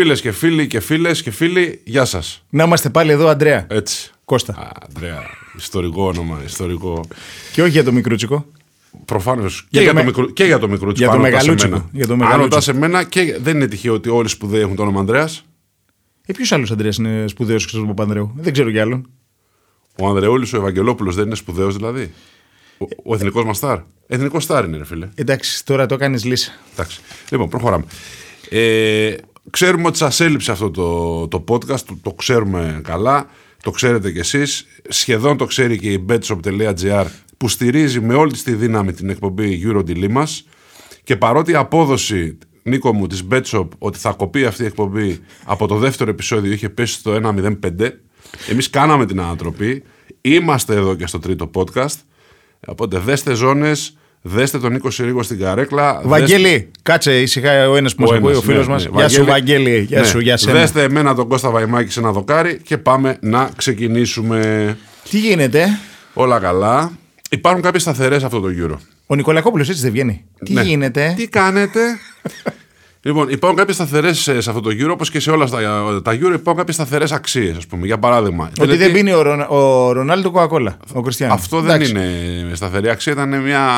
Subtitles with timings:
[0.00, 2.44] Φίλες και φίλοι και φίλες και φίλοι, γεια σας.
[2.50, 3.66] Να είμαστε πάλι εδώ, Αντρέα.
[3.70, 4.10] Έτσι.
[4.24, 4.52] Κώστα.
[4.52, 5.22] Α, Αντρέα,
[5.56, 7.04] ιστορικό όνομα, ιστορικό.
[7.52, 8.46] Και όχι για το μικρούτσικο.
[9.04, 9.60] Προφανώς.
[9.60, 10.98] Και, Για για το το με- μικρού- και για το μικρούτσικο.
[11.10, 11.74] για το αν ρωτάς μεγαλούτσικο.
[11.74, 11.88] εμένα.
[11.92, 12.54] Για το Αν μεγαλούτσικο.
[12.54, 15.44] ρωτάς εμένα, και δεν είναι τυχαίο ότι όλοι οι σπουδαίοι έχουν το όνομα Ανδρέας.
[16.26, 18.32] Ε, ποιος άλλος Αντρέα είναι σπουδαίος και στον Παπανδρέου.
[18.36, 19.08] Δεν ξέρω κι άλλον.
[19.98, 22.12] Ο Ανδρεούλης ο Ευαγγελόπουλος δεν είναι σπουδαίος δηλαδή.
[22.78, 23.78] Ο, ο εθνικός μας στάρ.
[24.06, 25.08] Εθνικός στάρ είναι, ρε φίλε.
[25.14, 26.52] Εντάξει, τώρα το έκανε λύση.
[26.72, 27.00] Εντάξει.
[27.30, 27.84] Λοιπόν, προχωράμε.
[28.50, 29.14] Ε,
[29.50, 33.26] ξέρουμε ότι σας έλειψε αυτό το, το podcast, το, το ξέρουμε καλά,
[33.62, 34.66] το ξέρετε κι εσείς.
[34.88, 39.62] Σχεδόν το ξέρει και η betshop.gr που στηρίζει με όλη της τη δύναμη την εκπομπή
[39.66, 40.40] Euro Dilemmas
[41.04, 45.66] και παρότι η απόδοση, Νίκο μου, της betshop ότι θα κοπεί αυτή η εκπομπή από
[45.66, 47.90] το δεύτερο επεισόδιο είχε πέσει στο 1.05,
[48.48, 49.82] εμείς κάναμε την ανατροπή,
[50.20, 51.96] είμαστε εδώ και στο τρίτο podcast,
[52.66, 55.92] οπότε δέστε ζώνες, δέστε τον Νίκο Συρίγο στην καρέκλα.
[55.92, 58.84] δέστε- Βαγγέλη, κάτσε ησυχά ο ένας που μας ακούει, ένας, ο φίλος ναι, μας.
[58.84, 58.90] ναι.
[58.94, 59.78] Γεια σου, Βαγγέλη.
[59.88, 60.06] Γεια ναι.
[60.06, 60.58] σου, γεια σένα.
[60.58, 64.76] Δέστε εμένα τον Κώστα Βαϊμάκη σε ένα δοκάρι και πάμε να ξεκινήσουμε.
[65.10, 65.78] Τι γίνεται,
[66.14, 66.92] Όλα καλά.
[67.30, 68.76] Υπάρχουν κάποιες σταθερές αυτό το Euro.
[69.06, 70.24] ο Νικολακόπουλος έτσι δεν βγαίνει.
[70.44, 70.62] Τι Ναι.
[70.62, 71.80] γίνεται, Τι κάνετε;
[73.02, 75.58] λοιπόν, υπάρχουν κάποιες σταθερές σε αυτό το Euro, όπως και σε όλα τα,
[76.04, 77.86] τα Euro, υπάρχουν κάποιες σταθερές αξίες, ας πούμε.
[77.86, 78.44] Για παράδειγμα.
[78.44, 81.32] ότι τελετή- δεν πίνει ο, Ρονα- ο Ρονάλντο Κοακόλα, ο Κριστιανό.
[81.34, 82.10] Αυτό δεν είναι
[82.52, 83.68] σταθερή αξία, ήταν μια.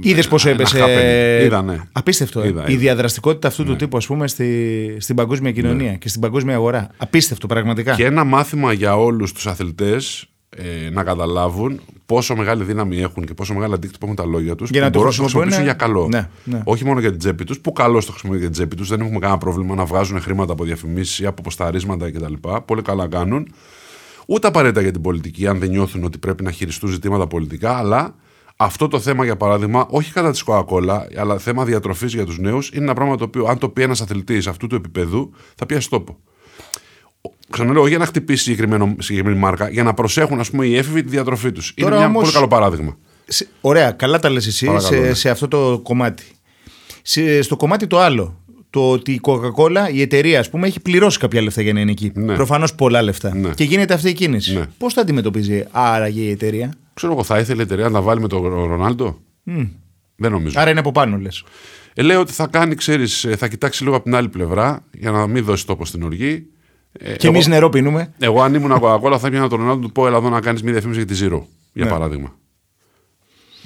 [0.00, 0.78] Είδες πόσο ένα έπεσε.
[0.84, 1.44] happening.
[1.44, 1.80] Είδα, ναι.
[1.92, 2.40] Απίστευτο.
[2.40, 2.46] ε.
[2.48, 2.80] Είδα, Η είδα.
[2.80, 6.90] διαδραστικότητα αυτού του τύπου, ας πούμε, στη, στην παγκόσμια κοινωνία και στην παγκόσμια αγορά.
[6.96, 7.94] Απίστευτο, πραγματικά.
[7.94, 13.34] Και ένα μάθημα για όλους τους αθλητές ε, να καταλάβουν πόσο μεγάλη δύναμη έχουν και
[13.34, 15.52] πόσο μεγάλο αντίκτυπο έχουν τα λόγια τους Για που να το μπορούν να το χρησιμοποιούν,
[15.52, 16.28] χρησιμοποιήσουν για καλό.
[16.44, 16.62] ναι, ναι.
[16.64, 19.00] Όχι μόνο για την τσέπη τους, που καλώς το χρησιμοποιούν για την τσέπη τους, δεν
[19.00, 22.34] έχουμε κανένα πρόβλημα να βγάζουν χρήματα από διαφημίσεις ή από ποσταρίσματα κτλ.
[22.64, 23.48] Πολύ καλά κάνουν.
[24.26, 28.14] Ούτε απαραίτητα για την πολιτική, αν δεν νιώθουν ότι πρέπει να χειριστούν ζητήματα πολιτικά, αλλά
[28.56, 32.70] αυτό το θέμα, για παράδειγμα, όχι κατά της Coca-Cola, αλλά θέμα διατροφής για τους νέους,
[32.70, 35.90] είναι ένα πράγμα το οποίο, αν το πει ένας αθλητής αυτού του επίπεδου, θα πιάσει
[35.90, 36.18] τόπο.
[37.50, 41.02] Ξαναλέω, όχι για να χτυπήσει συγκεκριμένο, συγκεκριμένη μάρκα, για να προσέχουν ας πούμε, οι έφηβοι
[41.02, 41.72] τη διατροφή τους.
[41.76, 42.96] Είναι Τώρα ένα όμως- πολύ καλό παράδειγμα.
[43.26, 45.14] Σε- Ωραία, καλά τα λες εσύ Παρακαλώ, σε, ναι.
[45.14, 46.24] σε αυτό το κομμάτι.
[47.02, 48.40] Σε, στο κομμάτι το άλλο,
[48.70, 51.90] το ότι η Coca-Cola, η εταιρεία, ας πούμε, έχει πληρώσει κάποια λεφτά για να είναι
[51.90, 52.12] εκεί.
[52.14, 52.34] Ναι.
[52.34, 53.34] Προφανώς πολλά λεφτά.
[53.34, 53.48] Ναι.
[53.54, 54.54] Και γίνεται αυτή η κίνηση.
[54.54, 54.64] Ναι.
[54.78, 58.20] Πώς θα αντιμετωπίζει άραγε η εταιρεία; Ξέρω εγώ, θα ήθελε η εταιρεία να τα βάλει
[58.20, 59.18] με τον Ρονάλντο;
[60.16, 60.60] Δεν νομίζω.
[60.60, 61.44] Άρα είναι από πάνω, λες.
[61.94, 65.10] Ε, λέω ότι θα κάνει, ξέρεις, ε, θα κοιτάξει λίγο από την άλλη πλευρά για
[65.10, 66.46] να μην δώσει τόπο στην οργή.
[66.98, 68.12] Ε, Και εγώ- εμεί νερό πίνουμε.
[68.18, 70.72] Εγώ, αν ήμουν Coca-Cola, θα πιάνα τον Ρονάλντο του πω: Ελά, εδώ να κάνεις μια
[70.72, 71.42] διαφήμιση για τη Zero,
[71.72, 71.90] για Ναι.
[71.90, 72.34] παράδειγμα.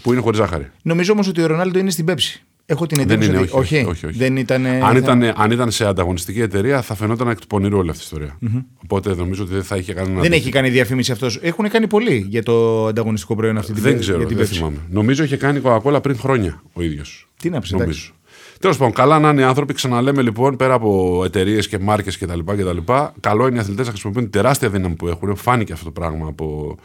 [0.03, 0.71] Που είναι χωρίς ζάχαρη.
[0.83, 2.43] Νομίζω όμως ότι ο Ρονάλντο είναι στην Πέψη.
[2.67, 3.51] Έχω την Δεν εντύπωση είναι, ότι.
[3.53, 4.19] όχι, όχι, όχι, όχι.
[4.19, 4.67] Δεν ήταν.
[4.67, 8.05] αν, ήταν, αν ήταν σε ανταγωνιστική εταιρεία, θα φαινόταν εκ του πονηρού όλη αυτή η
[8.05, 8.39] ιστορια
[8.85, 10.21] Οπότε νομίζω ότι δεν θα είχε κανένα.
[10.21, 11.39] Δεν έχει κάνει διαφήμιση αυτός.
[11.43, 14.47] Έχουν κάνει πολύ για το ανταγωνιστικό προϊόν αυτή την Δεν πε- ξέρω, για την δεν
[14.47, 14.51] Pepsi.
[14.55, 14.77] θυμάμαι.
[14.91, 17.29] Νομίζω είχε κάνει Coca-Cola πριν χρόνια ο ίδιος.
[17.41, 17.87] Τι να πεις, εντάξει.
[17.89, 18.13] Νομίζω.
[18.61, 19.75] Τέλος πάντων, καλά να είναι οι άνθρωποι.
[19.75, 22.39] Ξαναλέμε λοιπόν, πέρα από εταιρείες και μάρκες κτλ.
[22.39, 22.79] κτλ
[23.21, 25.37] καλό είναι οι αθλητές να χρησιμοποιούν την τεράστια δύναμη που έχουν.
[25.37, 26.77] Φάνηκε αυτό το πράγμα από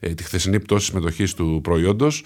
[0.00, 2.24] ε, τη χθεσινή πτώση συμμετοχής του προϊόντος.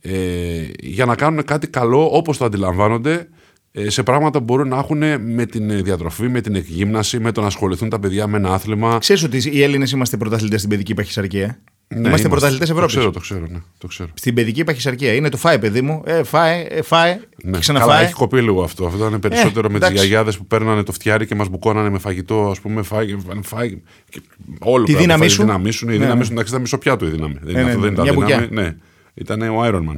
[0.00, 3.28] Ε, για να κάνουν κάτι καλό όπως το αντιλαμβάνονται
[3.72, 7.32] ε, σε πράγματα που μπορούν να έχουν με την ε, διατροφή, με την εκγύμναση, με
[7.32, 8.98] το να ασχοληθούν τα παιδιά με ένα άθλημα.
[8.98, 11.60] Ξέρεις ότι οι Έλληνες είμαστε πρωταθλητές στην παιδική παχυσαρκία;
[11.94, 12.96] Ναι, είμαστε πρωταθλητές Το Ευρώπης.
[12.96, 14.08] ξέρω, το ξέρω, ναι, το ξέρω.
[14.14, 15.14] Στην παιδική παχυσαρκία.
[15.14, 16.02] Είναι το φάε, παιδί μου.
[16.06, 17.10] Ε, φάε, ε, φάε.
[17.12, 17.18] Ναι.
[17.20, 18.04] Και Καλά, ξαναφάε.
[18.04, 18.86] έχει κοπεί λίγο αυτό.
[18.86, 19.94] Αυτό ήταν περισσότερο με τις εντάξει.
[20.06, 22.82] γιαγιάδες που παίρνανε το φτιάρι και μας μπουκώνανε με φαγητό, ας πούμε.
[22.82, 23.78] Φάγε, φάγε,
[24.10, 24.20] και
[24.58, 25.42] όλο Τη πράγμα, δύναμή φάγε, σου.
[25.42, 26.24] Η δύναμή σου, η Ναι, δύναμη ναι.
[26.24, 27.36] σου, εντάξει, ήταν μισοπιάτο η δύναμη.
[27.42, 28.46] Δεν, Ναι, αυτό ναι, δεν ήταν μια δύναμη.
[28.46, 28.62] μπουκιά.
[28.62, 28.74] Ναι,
[29.14, 29.96] ήταν ο Iron Man.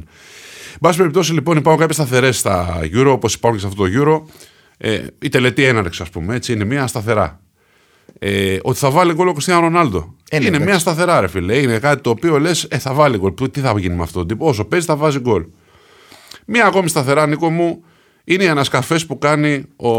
[0.73, 3.89] Εν πάση περιπτώσει, λοιπόν, υπάρχουν κάποιες σταθερές στα Euro, όπως υπάρχουν και σε αυτό το
[4.27, 4.31] Euro.
[4.77, 7.39] Ε, η τελετή έναρξη, ας πούμε, έτσι, είναι μια σταθερά.
[8.23, 9.97] Ε, ότι θα βάλει γκολ ο Κριστιανό Ρονάλντο.
[10.29, 10.65] Ε, ναι, είναι εντάξει.
[10.69, 11.57] μια σταθερά, ρε φίλε.
[11.57, 13.33] Είναι κάτι το οποίο λες, ε, θα βάλει γκολ.
[13.51, 14.47] Τι θα γίνει με αυτόν τον τύπο.
[14.47, 15.45] Όσο παίζει, θα βάζει γκολ.
[16.45, 17.83] Μία ακόμη σταθερά, Νίκο μου,
[18.23, 19.89] είναι οι ανασκαφές που κάνει ο,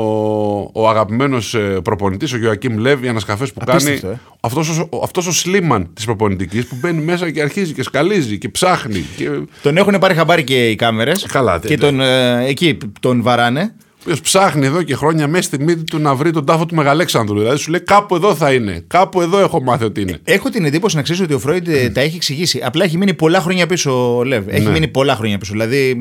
[0.73, 4.21] ο αγαπημένος προπονητής, ο Γιωακίμ Λεύ, οι ανασκαφές που Απίστευτο, κάνει ε.
[4.41, 8.49] αυτός ο, αυτός ο Σλίμαν της προπονητικής που μπαίνει μέσα και αρχίζει και σκαλίζει και
[8.49, 9.05] ψάχνει.
[9.17, 11.27] Και, ο Τον έχουν πάρει χαμπάρι και οι κάμερες.
[11.33, 13.75] Καλά, Και τε- τον, ε, εκεί τον βαράνε.
[14.03, 17.39] Οποίος ψάχνει εδώ και χρόνια μέσα στη μύτη του να βρει τον τάφο του Μεγαλέξανδρου.
[17.39, 18.85] Δηλαδή σου λέει κάπου εδώ θα είναι.
[18.87, 20.19] Κάπου εδώ έχω μάθει ότι είναι.
[20.25, 22.61] Έχω την εντύπωση να ξέρεις ότι ο Φρόιντ ε, τα έχει εξηγήσει.
[22.65, 24.45] Απλά έχει μείνει πολλά χρόνια πίσω ο Λεύ.
[24.49, 24.71] Έχει Ναι.
[24.71, 25.53] μείνει πολλά χρόνια πίσω.
[25.53, 25.97] Δηλαδή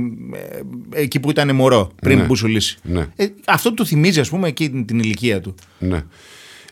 [0.93, 2.23] ε, εκεί που ήταν μωρό, πριν Ναι.
[2.23, 2.77] μπουσουλήσει.
[2.83, 3.07] Ναι.
[3.15, 5.55] Ε, αυτό του θυμίζει, ας πούμε, εκείνη την ηλικία του.
[5.79, 6.03] Ναι.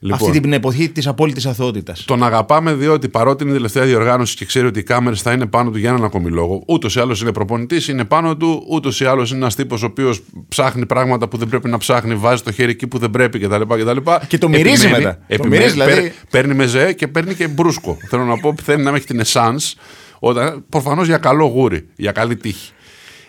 [0.02, 2.06] Λοιπόν, Αυτή την εποχή της απόλυτης αθωότητας.
[2.06, 5.46] Τον αγαπάμε διότι παρότι είναι η τελευταία διοργάνωση και ξέρει ότι οι κάμερες θα είναι
[5.46, 6.64] πάνω του για έναν ακόμη λόγο.
[6.68, 8.66] Ούτως ή άλλως είναι προπονητής, είναι πάνω του.
[8.70, 12.16] Ούτως ή άλλως είναι ένας τύπος ο οποίος ψάχνει πράγματα που δεν πρέπει να ψάχνει,
[12.16, 13.62] βάζει το χέρι εκεί που δεν πρέπει κτλ.
[13.62, 13.98] κτλ.
[14.28, 15.20] Και το μυρίζει μετά.
[15.38, 15.94] Το μυρίζει, δηλαδή.
[15.94, 17.98] παίρ- παίρνει μεζέ και παίρνει και μπρούσκο.
[18.10, 19.76] Θέλω να πω, θέλει να έχει την εσάνς
[20.20, 22.72] όταν Προφανώς για καλό γούρι, για καλή τύχη.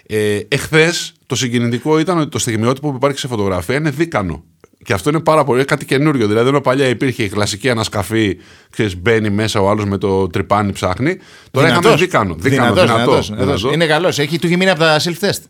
[0.06, 4.44] Ε, Εχθές το συγκινητικό ήταν ότι το στιγμιότυπο που υπάρχει σε φωτογραφία είναι δίκανο.
[4.84, 6.26] Και αυτό είναι πάρα πολύ κάτι καινούριο.
[6.26, 8.36] Δηλαδή, ενώ παλιά υπήρχε η κλασική ανασκαφή,
[8.70, 11.18] ξέρεις, μπαίνει μέσα ο άλλος με το τρυπάνι ψάχνει.
[11.50, 11.84] Τώρα Δυνατός.
[11.92, 12.34] είχαμε δίκανο.
[12.38, 13.04] Δίκανο, Δυνατός, δυνατό.
[13.10, 13.46] δυνατός, δυνατός.
[13.60, 13.74] δυνατός.
[13.74, 14.18] Είναι καλός.
[14.18, 15.42] Έχει του έχει μείνει από τα self-test.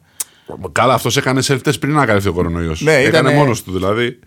[0.73, 2.81] Καλά, αυτός έκανε self-test πριν να κάνει ο κορονοϊός.
[2.81, 4.19] Ναι, έκανε ήτανε- μόνος του δηλαδή.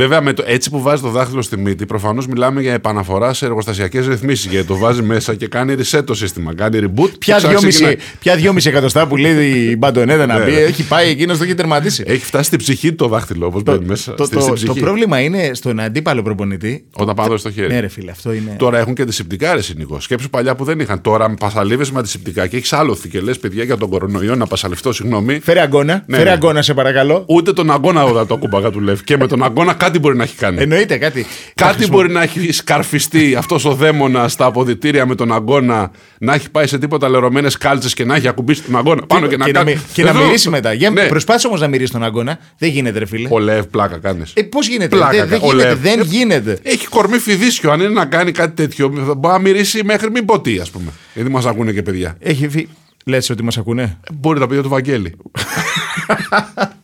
[0.00, 3.44] Βέβαια, με το, έτσι που βάζει το δάχτυλο στη μύτη, προφανώς μιλάμε για επαναφορά σε
[3.46, 4.50] εργοστασιακές ρυθμίσεις.
[4.50, 6.54] Γιατί το βάζει μέσα και κάνει reset το σύστημα.
[6.54, 7.10] Κάνει reboot.
[7.18, 7.94] Ποια και ξαναξεκινάει.
[7.96, 10.56] 2,5 ποια 2,5 εκατοστά που λέει η Μπαντονέτα να Ναι, πει, ναι.
[10.56, 12.04] έχει πάει εκείνος το έχει τερματίσει.
[12.06, 14.14] Έχει φτάσει στην ψυχή το δάχτυλο, όπως μπαίνει μέσα.
[14.14, 14.80] Το, στη- το, στην το ψυχή.
[14.80, 16.84] πρόβλημα είναι στον αντίπαλο προπονητή.
[16.92, 17.72] Όταν πάμε στο χέρι.
[17.72, 18.54] Ναι, ρε φίλε, αυτό είναι.
[18.58, 20.00] Τώρα έχουν και αντισηπτικά, ρε Νικό.
[20.00, 21.00] Σκέψου παλιά που δεν είχαν.
[21.00, 24.46] Τώρα με πασαλίβε με αντισηπτικά και έχει άλοθη και λες, παιδιά, για τον κορονοϊό να
[24.46, 25.40] πασαλευτώ, συγγνώμη.
[25.42, 26.34] Φέρε αγκώνα, Ναι, φέρε ναι.
[26.34, 27.24] αγκώνα, σε παρακαλώ.
[27.28, 28.96] Ούτε τον αγώνα δεν το ακούμπαγα του Λεύ.
[29.04, 30.62] Και με τον αγώνα κάτι μπορεί να έχει κάνει.
[30.62, 31.26] Εννοείται κάτι.
[31.54, 36.50] Κάτι μπορεί να έχει σκαρφιστεί αυτός ο δαίμονας στα αποδητήρια με τον αγώνα, να έχει
[36.50, 39.52] πάει σε τίποτα λερωμένες κάλτσες και να έχει ακουμπήσει τον αγώνα πάνω και, να και,
[39.52, 39.72] να, κάνει.
[39.72, 40.72] μι- και να Εδώ- μυρίσει μετά.
[40.72, 41.06] Για, Ναι.
[41.06, 42.38] Προσπάθησε όμως να μυρίσει τον αγκώνα.
[42.58, 43.28] Δεν γίνεται, ρε φίλε.
[43.30, 44.32] Ο Λεύ, πλάκα κάνεις.
[44.34, 45.68] Ε, Πώς γίνεται, Πλάκα δεν, δεν κα- ο γίνεται.
[45.68, 45.78] Λεύ.
[45.80, 46.58] Δεν Ε, γίνεται.
[46.62, 47.70] Έχει κορμί φιδίσιο.
[47.70, 50.70] Αν είναι να κάνει κάτι τέτοιο, θα μπορεί να μυρίσει μέχρι μην πω τι, ας
[50.70, 50.90] πούμε.
[51.14, 52.16] Γιατί μας ακούνε και παιδιά.
[52.20, 52.68] Έχει φύ...
[53.04, 55.14] Λες ότι μας ακούνε; Ε, Μπορεί τα παιδιά του Βαγγέλη.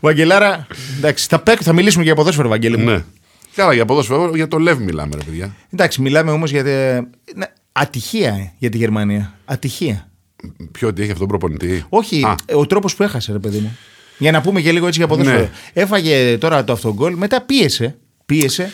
[0.00, 0.66] Βαγγελάρα,
[0.96, 2.84] εντάξει, θα, παί- θα μιλήσουμε για ποδόσφαιρο, Βαγγέλη μου.
[2.90, 3.04] ναι.
[3.54, 5.54] Καλά, για ποδόσφαιρο, για το Λεύ μιλάμε, ρε παιδιά.
[5.70, 6.64] Εντάξει, μιλάμε όμως για.
[6.64, 7.02] τε-
[7.34, 9.34] ναι, ατυχία ε, για τη Γερμανία.
[9.44, 10.08] Ατυχία.
[10.72, 13.76] Ποιο ότι έχει αυτόν τον προπονητή; Όχι, Α, ο τρόπος που έχασε, ρε παιδί μου.
[14.18, 15.38] Για να πούμε και λίγο έτσι για ποδόσφαιρο.
[15.38, 15.50] Ναι.
[15.72, 17.96] Έφαγε τώρα το αυτογκολ, μετά πίεσε.
[18.26, 18.72] Πίεσε.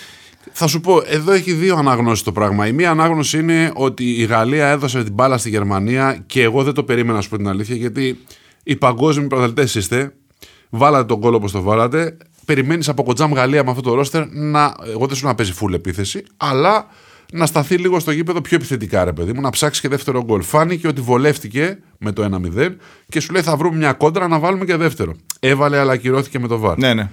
[0.53, 2.67] Θα σου πω, εδώ έχει δύο αναγνώσεις το πράγμα.
[2.67, 6.73] Η μία ανάγνωση είναι ότι η Γαλλία έδωσε την μπάλα στη Γερμανία και εγώ δεν
[6.73, 8.19] το περίμενα, να σου πω την αλήθεια, γιατί
[8.63, 10.13] οι παγκόσμιοι πρωταθλητές είστε.
[10.71, 12.17] Βάλατε τον κόλλο όπως το βάλατε.
[12.45, 14.75] Περιμένεις από κοντζάμ Γαλλία με αυτό το ρόστερ να.
[14.87, 16.87] Εγώ δεν σου λέω να παίζει full επίθεση, αλλά
[17.33, 20.43] να σταθεί λίγο στο γήπεδο πιο επιθετικά, ρε παιδί μου, να ψάξει και δεύτερο γκολ.
[20.43, 22.69] Φάνηκε ότι βολεύτηκε με το 1-0
[23.09, 25.15] και σου λέει θα βρούμε μια κόντρα να βάλουμε και δεύτερο.
[25.41, 26.79] Έβαλε, αλλά ακυρώθηκε με το βάρ.
[26.79, 27.11] Ναι, ναι.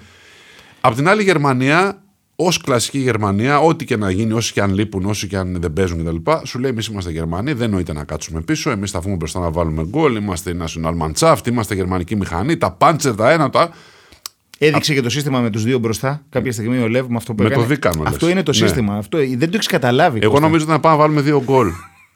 [0.82, 2.03] Απ' την άλλη, η Γερμανία,
[2.35, 5.74] ως κλασική Γερμανία, ό,τι και να γίνει, όσοι και αν λείπουν, όσοι και αν δεν
[5.74, 8.69] παίζουν κτλ., σου λέει: Εμείς είμαστε Γερμανοί, δεν νοείται να κάτσουμε πίσω.
[8.69, 10.15] Εμείς θα βγούμε μπροστά να βάλουμε γκολ.
[10.15, 12.57] Είμαστε η National Mannschaft, είμαστε γερμανική μηχανή.
[12.57, 13.69] Τα πάντσερ, τα ένα, τα.
[14.57, 16.24] Έδειξε και το σύστημα με τους δύο μπροστά.
[16.30, 17.74] Κάποια στιγμή ο Λεύ με αυτό που Με το έκανε.
[17.74, 18.33] δίκανο, Αυτό λες.
[18.35, 18.57] είναι το Ναι.
[18.57, 18.95] σύστημα.
[18.97, 20.19] Αυτό, δεν το έχεις καταλάβει.
[20.21, 20.45] Εγώ Κώστα.
[20.45, 21.68] νομίζω ότι να πάμε να βάλουμε δύο γκολ.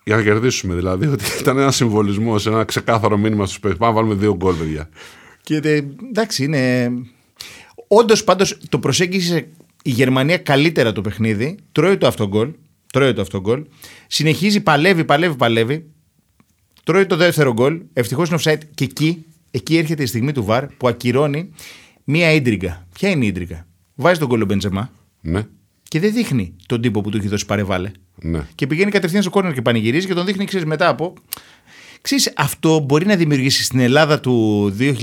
[0.04, 1.08] Για να κερδίσουμε δηλαδή.
[1.08, 3.80] Ότι ήταν ένα συμβολισμό, ένα ξεκάθαρο μήνυμα στους παίκτες.
[3.80, 4.90] Πάμε να βάλουμε δύο γκολ, παιδιά.
[5.42, 6.92] Και τε- εντάξει, είναι.
[7.88, 9.48] Όντως πάντως το προσέγγισε
[9.88, 11.56] η Γερμανία καλύτερα το παιχνίδι.
[11.72, 12.52] Τρώει το αυτογκολ.
[12.94, 13.66] Τρώει το αυτογκολ.
[14.08, 15.90] Συνεχίζει, παλεύει, παλεύει, παλεύει.
[16.84, 17.82] Τρώει το δεύτερο γκολ.
[17.94, 18.60] Ευτυχώς είναι offside.
[18.76, 21.50] Και εκεί, εκεί έρχεται η στιγμή του βαρ που ακυρώνει
[22.04, 22.88] μία ίντριγκα.
[22.94, 24.92] Ποια είναι η ίντριγκα; Βάζει τον γκολ ο Μπεντζεμά
[25.22, 25.46] Ναι,
[25.84, 27.92] και δεν δείχνει τον τύπο που του έχει δώσει παρεβάλε.
[28.22, 28.48] ναι.
[28.56, 31.14] Και πηγαίνει κατευθείαν στο κόρνερ και πανηγυρίζει και τον δείχνει, ξέρεις, μετά από.
[32.08, 34.94] Ξέρεις, αυτό μπορεί να δημιουργήσει στην Ελλάδα του 2008,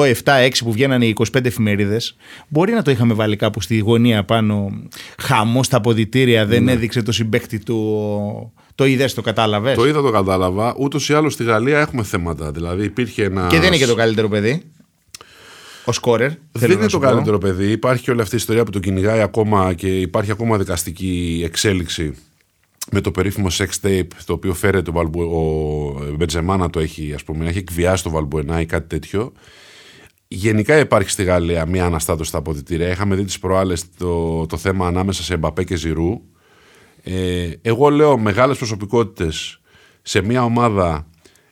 [0.00, 2.16] 7, 6 που βγαίνανε οι 25 εφημερίδες.
[2.48, 4.82] Μπορεί να το είχαμε βάλει κάπου στη γωνία πάνω.
[5.18, 8.52] Χαμός στα αποδητήρια, δεν έδειξε το συμπέκτη του.
[8.74, 10.74] Το είδες, το κατάλαβες; Το είδα, το κατάλαβα.
[10.78, 12.50] Ούτως ή άλλως στη Γαλλία έχουμε θέματα.
[12.50, 13.46] Δηλαδή υπήρχε ένα.
[13.46, 14.62] Και δεν είναι και το καλύτερο παιδί;
[15.84, 16.30] Ο σκόρερ.
[16.52, 17.70] Δεν είναι το καλύτερο παιδί.
[17.70, 22.14] Υπάρχει και όλη αυτή η ιστορία που τον κυνηγάει ακόμα και υπάρχει ακόμα δικαστική εξέλιξη
[22.90, 27.12] με το περίφημο sex tape το οποίο φέρεται ο, Βαλμπου, ο Μπετζεμά να το έχει,
[27.14, 29.32] ας πούμε, να έχει εκβιάσει το Βαλμπουενά ή κάτι τέτοιο.
[30.28, 32.88] Γενικά υπάρχει στη Γαλλία μια αναστάτωση στα αποδητήρια.
[32.90, 36.20] Είχαμε δει τις προάλλες το, το θέμα ανάμεσα σε Μπαπέ και Ζηρού.
[37.02, 39.60] Ε, εγώ λέω μεγάλες προσωπικότητες
[40.02, 41.06] σε μια ομάδα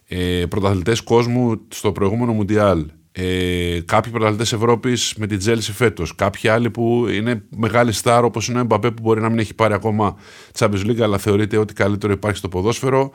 [0.06, 2.86] ε, πρωταθλητές κόσμου στο προηγούμενο Μουντιάλ.
[3.16, 6.14] Ε, κάποιοι πρωταθλητές Ευρώπης με την Τσέλσι φέτος.
[6.14, 9.54] Κάποιοι άλλοι που είναι μεγάλοι στάρ όπως είναι ο Εμπαπέ που μπορεί να μην έχει
[9.54, 10.16] πάρει ακόμα
[10.58, 13.12] Champions League αλλά θεωρείται ό,τι καλύτερο υπάρχει στο ποδόσφαιρο.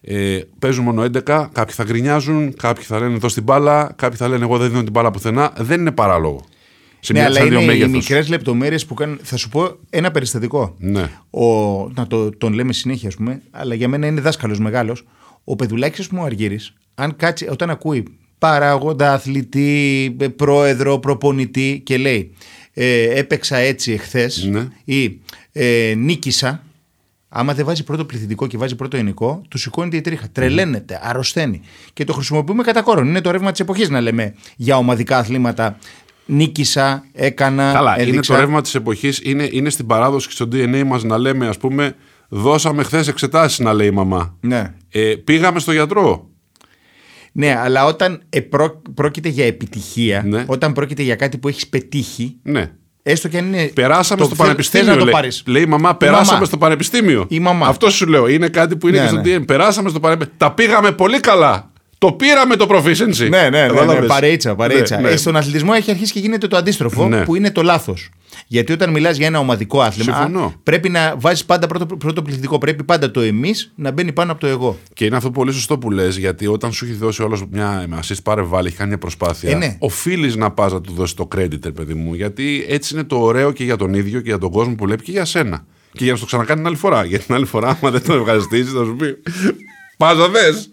[0.00, 4.28] Ε, παίζουν μόνο 11, κάποιοι θα γκρινιάζουν, κάποιοι θα λένε δώσ' την μπάλα, κάποιοι θα
[4.28, 5.52] λένε εγώ δεν δίνω την μπάλα πουθενά.
[5.56, 6.44] Δεν είναι παράλογο.
[7.00, 7.92] Σε Ναι, μια- αλλά σαν δύο είναι οι μέγεθος.
[7.92, 9.18] μικρές λεπτομέρειες που κάνουν.
[9.22, 10.74] Θα σου πω ένα περιστατικό.
[10.78, 11.10] Ναι.
[11.30, 11.44] Ο,
[11.88, 15.04] να το, τον λέμε συνέχεια, ας πούμε, αλλά για μένα είναι δάσκαλος μεγάλος.
[15.44, 21.80] Ο Πεδουλάκης, ας πούμε, ο Αργύρης, αν κάτσει, όταν ακούει παράγοντα, αθλητή, ε, πρόεδρο, προπονητή
[21.84, 22.34] και λέει
[22.72, 24.68] ε, έπαιξα έτσι εχθές Ναι.
[24.84, 25.20] ή
[25.52, 26.62] ε, νίκησα.
[27.28, 30.28] Άμα δεν βάζει πρώτο πληθυντικό και βάζει πρώτο ενικό, του σηκώνεται η τρίχα.
[30.32, 31.60] Τρελαίνεται, αρρωσταίνει.
[31.92, 33.06] Και το χρησιμοποιούμε κατά κόρον.
[33.06, 35.78] Είναι το ρεύμα της εποχής να λέμε για ομαδικά αθλήματα.
[36.26, 37.72] Νίκησα, έκανα.
[37.72, 38.34] Καλά, είναι έδειξα.
[38.34, 41.58] το ρεύμα της εποχής, είναι, είναι στην παράδοση και στο DNA μας να λέμε, ας
[41.58, 41.94] πούμε,
[42.28, 44.36] δώσαμε χθες εξετάσεις, να λέει η μαμά.
[44.40, 44.74] Ναι.
[44.90, 46.28] Ε, πήγαμε στο γιατρό.
[47.32, 50.44] Ναι, αλλά όταν ε, πρό- πρόκειται για επιτυχία, Ναι.
[50.46, 52.70] όταν πρόκειται για κάτι που έχεις πετύχει, Ναι.
[53.02, 53.66] έστω και αν είναι.
[53.74, 54.86] Περάσαμε το στο θε- πανεπιστήμιο.
[54.86, 55.14] θες να το λέει.
[55.14, 55.42] πάρεις.
[55.46, 56.44] λέει η μαμά, Η περάσαμε μαμά.
[56.44, 57.24] στο πανεπιστήμιο.
[57.28, 57.66] Η μαμά.
[57.66, 58.26] Αυτό σου λέω.
[58.28, 59.36] Είναι κάτι που είναι Ναι, και στο ναι.
[59.36, 59.46] DNA.
[59.46, 60.38] Περάσαμε στο πανεπιστήμιο.
[60.38, 61.67] Τα πήγαμε πολύ καλά.
[61.98, 63.28] Το πήραμε το proficiency.
[63.28, 64.06] Ναι, ναι, ναι, ναι, Κατάλαβες.
[64.08, 64.96] παρέιτσα, παρέιτσα.
[64.96, 65.14] Ναι, ναι.
[65.14, 67.24] Ε, στον αθλητισμό έχει αρχίσει και γίνεται το αντίστροφο, Ναι.
[67.24, 68.08] που είναι το λάθος.
[68.46, 70.44] Γιατί όταν μιλάς για ένα ομαδικό άθλημα, Συμφωνώ.
[70.44, 72.58] α, πρέπει να βάζεις πάντα πρώτο, πρώτο πληθυντικό.
[72.58, 74.78] Πρέπει πάντα το εμείς να μπαίνει πάνω από το εγώ.
[74.94, 78.16] Και είναι αυτό πολύ σωστό που λες, γιατί όταν σου έχει δώσει όλος μια assist
[78.22, 79.50] πάρε βάλει, έχει κάνει μια προσπάθεια.
[79.50, 79.76] Ε, ναι.
[79.78, 82.14] Οφείλεις να πας να του δώσεις το credit, ρε παιδί μου.
[82.14, 85.02] Γιατί έτσι είναι το ωραίο και για τον ίδιο και για τον κόσμο που βλέπει
[85.02, 85.64] και για σένα.
[85.92, 87.04] Και για να στο ξανακάνει την άλλη φορά.
[87.10, 89.16] Γιατί την άλλη φορά, άμα δεν τον ευχαριστήσεις, θα σου πει.
[89.96, 90.70] Πα να δες.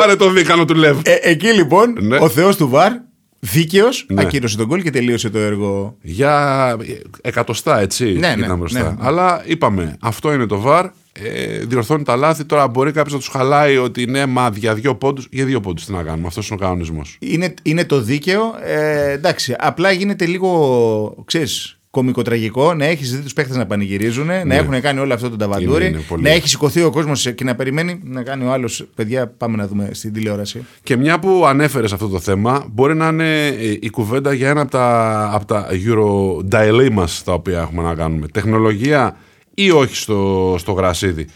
[0.00, 1.00] Πάρε το δίκανο του Λεύ.
[1.04, 2.16] Ε, εκεί λοιπόν Ναι.
[2.16, 2.92] ο Θεός του Βαρ,
[3.40, 4.22] δίκαιος, Ναι.
[4.22, 5.96] ακύρωσε τον κόλ και τελείωσε το έργο.
[6.02, 6.76] Για
[7.20, 8.04] εκατοστά, έτσι.
[8.12, 8.82] Ναι, ναι, ήταν μπροστά.
[8.82, 8.94] ναι, ναι.
[8.98, 10.84] Αλλά είπαμε, αυτό είναι το βαρ.
[11.22, 12.44] Ε, διορθώνει τα λάθη.
[12.44, 15.28] Τώρα μπορεί κάποιος να τους χαλάει ότι ναι, μα για δύο πόντους.
[15.30, 16.26] Για δύο πόντους τι να κάνουμε.
[16.26, 17.16] Αυτός είναι ο κανονισμός.
[17.20, 18.42] Είναι, είναι το δίκαιο.
[18.64, 24.54] Ε, εντάξει, απλά γίνεται λίγο, ξέρεις, κομικοτραγικό να έχεις δει τους παίχτες να πανηγυρίζουν, να
[24.54, 25.84] έχουν κάνει όλο αυτό το ταβαντούρι, Ναι.
[25.84, 26.22] Είναι, είναι πολύ.
[26.22, 28.86] να έχει σηκωθεί ο κόσμος και να περιμένει να κάνει ο άλλος.
[28.94, 30.64] Παιδιά, πάμε να δούμε στην τηλεόραση.
[30.82, 34.60] Και μια που ανέφερες αυτό το θέμα, μπορεί να είναι ε, η κουβέντα για ένα
[34.60, 38.26] από τα, από τα Euro dilemmas τα οποία έχουμε να κάνουμε.
[38.28, 39.16] Τεχνολογία
[39.54, 41.26] ή όχι στο, στο γρασίδι;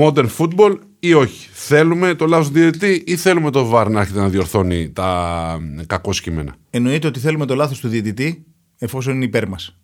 [0.00, 4.20] Modern football ή όχι; Θέλουμε το λάθο του διαιτητή ή θέλουμε το VAR να έρχεται
[4.20, 5.08] να διορθώνει τα
[5.80, 6.54] ε, κακό κείμενα.
[6.70, 8.44] Εννοείται ότι θέλουμε το λάθος του διαιτητή
[8.78, 9.79] εφόσον είναι υπέρ μας.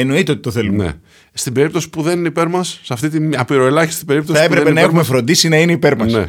[0.00, 0.84] Εννοείται ότι το θέλουμε.
[0.84, 0.92] Ναι.
[1.32, 4.38] Στην περίπτωση που δεν είναι υπέρ μας, σε αυτή την απειροελάχιστη περίπτωση.
[4.38, 6.12] Θα που δεν έπρεπε είναι να υπέρ έχουμε μας, φροντίσει να είναι υπέρ μας.
[6.12, 6.24] Ναι.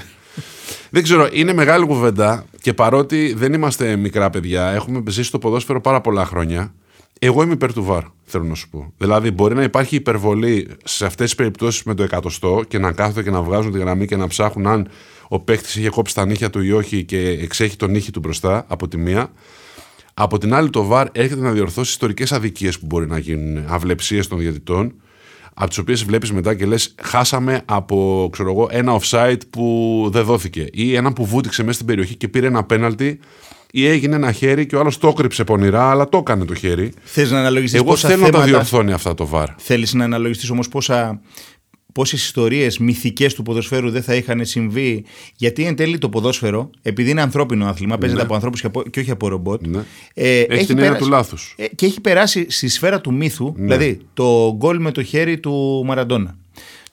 [0.90, 5.82] Δεν ξέρω, είναι μεγάλη κουβέντα και παρότι δεν είμαστε μικρά παιδιά, έχουμε ζήσει το ποδόσφαιρο
[5.82, 6.74] πάρα πολλά χρόνια.
[7.20, 8.94] Εγώ είμαι υπέρ του βαρ, θέλω να σου πω.
[8.98, 13.24] Δηλαδή, μπορεί να υπάρχει υπερβολή σε αυτές τις περιπτώσεις με το εκατοστό και να κάθονται
[13.24, 14.88] και να βγάζουν τη γραμμή και να ψάχνουν αν
[15.28, 18.66] ο παίχτη είχε κόψει τα νύχια του ή όχι και εξέχει τον νύχι του μπροστά
[18.68, 19.32] από τη μία.
[20.22, 24.28] Από την άλλη, το VAR έρχεται να διορθώσει ιστορικές αδικίες που μπορεί να γίνουν, αυλεψίες
[24.28, 24.94] των διαιτητών,
[25.54, 30.24] από τις οποίες βλέπεις μετά και λες: Χάσαμε από ξέρω εγώ, ένα offside που δεν
[30.24, 33.20] δόθηκε, ή ένα που βούτυξε μέσα στην περιοχή και πήρε ένα πέναλτι,
[33.72, 36.94] ή έγινε ένα χέρι και ο άλλος το έκρυψε πονηρά, αλλά το έκανε το χέρι.
[37.04, 38.44] Θες να αναλογιστείς Εγώ πόσα θέλω να θέματα...
[38.44, 39.48] τα διορθώνει αυτά το VAR.
[39.58, 41.22] Θέλεις να αναλογιστείς όμως πόσα.
[41.94, 45.04] Πόσες ιστορίες μυθικές του ποδοσφαίρου δεν θα είχαν συμβεί,
[45.36, 49.00] γιατί εν τέλει το ποδόσφαιρο, επειδή είναι ανθρώπινο άθλημα, παίζεται από ανθρώπους και, από- και
[49.00, 49.68] όχι από ρομπότ.
[49.68, 49.84] Ναι.
[50.14, 51.54] ε, Έχει την έννοια του λάθους.
[51.58, 53.64] ε, και έχει περάσει στη σφαίρα του μύθου, Ναι.
[53.76, 56.38] δηλαδή το γκολ με το χέρι του Μαραντόνα.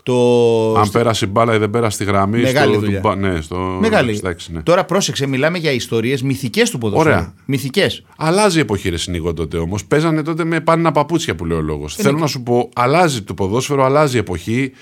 [0.07, 0.75] Το...
[0.79, 2.41] Αν πέρασε η μπάλα ή δεν πέρασε τη γραμμή.
[2.41, 3.01] Μεγάλη στο, δουλειά.
[3.01, 4.17] του μπα- ναι, στο, Μεγάλη.
[4.17, 4.63] εντάξει, ναι.
[4.63, 7.15] Τώρα πρόσεξε, μιλάμε για ιστορίες μυθικές του ποδοσφαίρου.
[7.15, 7.35] Ωραία.
[7.45, 8.05] Μυθικές.
[8.17, 9.85] Αλλάζει η εποχή, ρε Νίκο, τότε όμως.
[9.85, 11.95] Παίζανε τότε με πάνινα παπούτσια που λέει ο λόγος.
[11.95, 14.73] Θέλω να σου πω, αλλάζει το ποδόσφαιρο, αλλάζει η εποχή.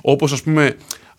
[0.00, 0.74] Όπως ας πούμε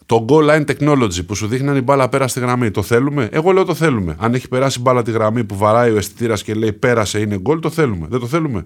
[0.06, 2.72] το goal line technology που σου δείχνει αν η μπάλα πέρασε τη γραμμή.
[2.72, 4.16] Το θέλουμε; Εγώ λέω το θέλουμε.
[4.20, 7.38] Αν έχει περάσει η μπάλα τη γραμμή που βαράει ο αισθητήρας και λέει πέρασε είναι
[7.40, 8.08] γκολ, το θέλουμε.
[8.10, 8.66] Δεν το θέλουμε.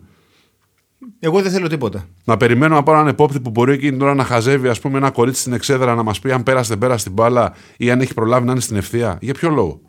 [1.25, 2.07] Εγώ δεν θέλω τίποτα.
[2.23, 5.11] Να περιμένω να πάρω έναν επόπτη που μπορεί εκείνη τώρα να χαζεύει ας πούμε, ένα
[5.11, 8.13] κορίτσι στην εξέδρα να μας πει αν πέρασε δεν πέρασε την μπάλα ή αν έχει
[8.13, 9.17] προλάβει να είναι στην ευθεία.
[9.21, 9.81] Για ποιο λόγο;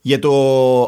[0.00, 0.32] Για το,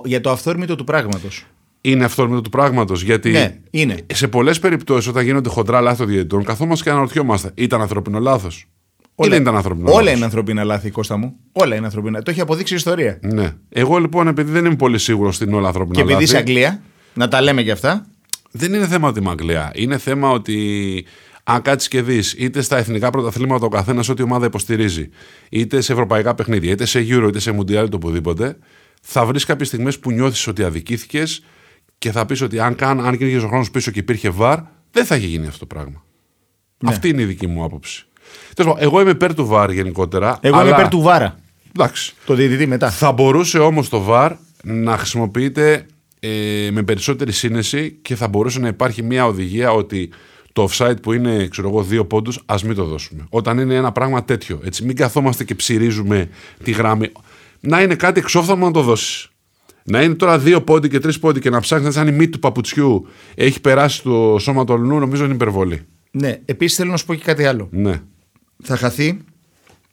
[0.05, 1.47] για το αυθόρμητο του πράγματος.
[1.81, 3.03] Είναι αυτόρμητο του πράγματος.
[3.03, 3.97] Γιατί Ναι, είναι.
[4.13, 8.67] σε πολλές περιπτώσεις, όταν γίνονται χοντρά λάθη των διαιτητών, καθόμαστε και αναρωτιόμαστε, ήταν ανθρώπινο λάθος.
[9.01, 11.37] Ή Όλα- δεν ήταν ανθρώπινο Όλα λάθος; είναι ανθρωπίνα λάθη, Κώστα μου.
[11.53, 12.23] Όλα είναι ανθρωπίνα.
[12.23, 13.19] Το έχει αποδείξει η ιστορία.
[13.23, 13.53] Ναι.
[13.69, 16.25] Εγώ λοιπόν, επειδή δεν είμαι πολύ σίγουρος στην όλα ανθρώπινα Και επειδή λάθη.
[16.25, 16.81] είσαι Αγγλία,
[17.15, 18.07] να τα λέμε και αυτά.
[18.51, 19.71] Δεν είναι θέμα ότι είμαι Αγγλία.
[19.75, 21.07] Είναι θέμα ότι
[21.45, 25.09] αν κάτσεις και δεις είτε στα εθνικά πρωταθλήματα ο καθένας ό,τι ομάδα υποστηρίζει,
[25.51, 28.59] είτε σε ευρωπαϊκά παιχνίδια, είτε σε Euro, είτε σε Mundial, είτε οπουδήποτε,
[29.03, 31.43] θα βρεις κάποιες στιγμές που νιώθεις ότι αδικήθηκες
[31.99, 34.57] και θα πεις ότι αν, καν, αν γύριζε ο χρόνος πίσω και υπήρχε VAR,
[34.91, 36.05] δεν θα είχε γίνει αυτό το πράγμα.
[36.79, 36.91] Ναι.
[36.91, 38.05] Αυτή είναι η δική μου άποψη.
[38.55, 40.39] Τέλος πάντων, εγώ είμαι υπέρ του VAR γενικότερα.
[40.41, 41.39] Εγώ αλλά- είμαι υπέρ του Βάρα.
[41.77, 42.15] Εντάξει.
[42.25, 42.91] Το διαιτητή μετά.
[42.91, 44.31] Θα μπορούσε όμως το VAR
[44.63, 45.87] να χρησιμοποιείται
[46.21, 50.11] ε, με περισσότερη σύνεση και θα μπορούσε να υπάρχει μια οδηγία ότι
[50.53, 53.27] το offside που είναι ξέρω εγώ, δύο πόντους ας μην το δώσουμε.
[53.29, 54.61] Όταν είναι ένα πράγμα τέτοιο.
[54.65, 56.29] Έτσι, μην καθόμαστε και ψυρίζουμε
[56.63, 57.13] τη γράμμη.
[57.61, 59.29] Να είναι κάτι εξόφθαλμο να το δώσεις.
[59.85, 62.39] Να είναι τώρα δύο πόντι και τρεις πόντι και να ψάχνεις σαν η μύτη του
[62.39, 65.83] παπουτσιού έχει περάσει το σώμα του αλλού, νομίζω είναι υπερβολή.
[66.11, 67.69] Ναι, επίσης θέλω να σου πω και κάτι άλλο.
[67.71, 68.01] Ναι,
[68.63, 69.19] Θα χαθεί,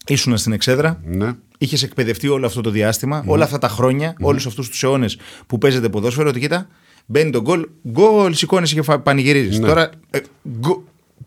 [0.07, 1.31] ήσουν στην εξέδρα, ναι.
[1.57, 5.57] Είχες εκπαιδευτεί όλο αυτό το διάστημα, όλα αυτά τα χρόνια, όλους αυτούς τους αιώνες που
[5.57, 6.67] παίζετε ποδόσφαιρο, ότι κοίτα,
[7.05, 9.59] μπαίνει το γκολ, γκολ, σηκώνεις και πανηγυρίζεις.
[9.59, 9.67] Ναι.
[9.67, 9.89] Τώρα.
[10.09, 10.19] Ε,
[10.59, 10.79] γκολ-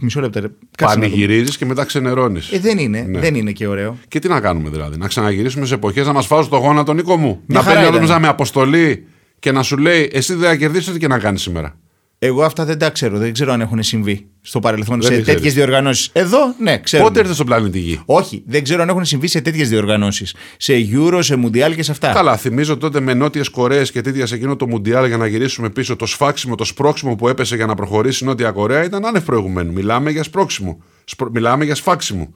[0.03, 0.41] Μισό λεπτό.
[0.41, 0.47] ρε.
[0.77, 1.07] Κάτσε να δούμε.
[1.07, 2.51] Πανηγυρίζεις και μετά ξενερώνεις.
[2.53, 3.19] Ε, δεν είναι, Ναι.
[3.19, 3.99] δεν είναι και ωραίο.
[4.09, 7.17] Και τι να κάνουμε δηλαδή, να ξαναγυρίσουμε σε εποχές να μας φάζουν το γόνατο Νίκο
[7.17, 7.41] μου.
[7.47, 8.09] Μια να χαρά παίρνει ο ήταν.
[8.11, 9.07] άλλος με αποστολή
[9.39, 11.77] και να σου λέει εσύ δεν θα κερδίσεις ό,τι και να κάνεις σήμερα.
[12.23, 13.19] Εγώ αυτά δεν τα ξέρω.
[13.19, 15.41] Δεν ξέρω αν έχουν συμβεί στο παρελθόν Δεν σε τις ξέρεις.
[15.41, 16.11] τέτοιες διοργανώσεις.
[16.13, 17.03] Εδώ, ναι, ξέρω.
[17.05, 20.35] Πότε ήρθε στον πλανήτη Γη; Όχι, δεν ξέρω αν έχουν συμβεί σε τέτοιες διοργανώσεις.
[20.57, 22.13] Σε Euro, σε Mundial και σε αυτά.
[22.13, 25.71] Καλά, θυμίζω τότε με νότιες Κορέες και τέτοια σε εκείνο το Μουντιάλ για να γυρίσουμε
[25.71, 25.97] πίσω.
[25.97, 29.73] Το σφάξιμο, το σπρώξιμο που έπεσε για να προχωρήσει η Νότια Κορέα ήταν άνευ προηγουμένου.
[29.73, 30.83] Μιλάμε για σπρώξιμο.
[31.05, 32.35] Σπρο- Μιλάμε για σφάξιμο.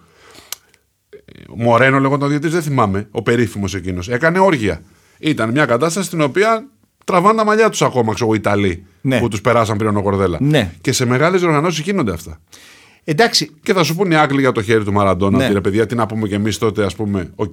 [1.57, 3.09] Μορένο λέγονταν ο διαιτητής, δεν θυμάμαι.
[3.11, 4.09] Ο περίφημος εκείνος.
[4.09, 4.83] Έκανε όργια.
[5.19, 6.67] Ήταν μια κατάσταση στην οποία
[7.05, 9.19] τραβάνε τα μαλλιά τους ακόμα, ξέρω εγώ, οι Ιταλοί Ναι.
[9.19, 10.39] που τους περάσαν πριν ο Κορδέλα.
[10.41, 10.73] Ναι.
[10.81, 12.41] Και σε μεγάλες οργανώσεις γίνονται αυτά.
[13.05, 15.45] Εντάξει, Και θα σου πούνε οι Άγγλοι για το χέρι του Μαραντόνα Ναι.
[15.45, 17.53] ότι ρε παιδιά, τι να πούμε κι εμείς τότε, ας πούμε, οκ.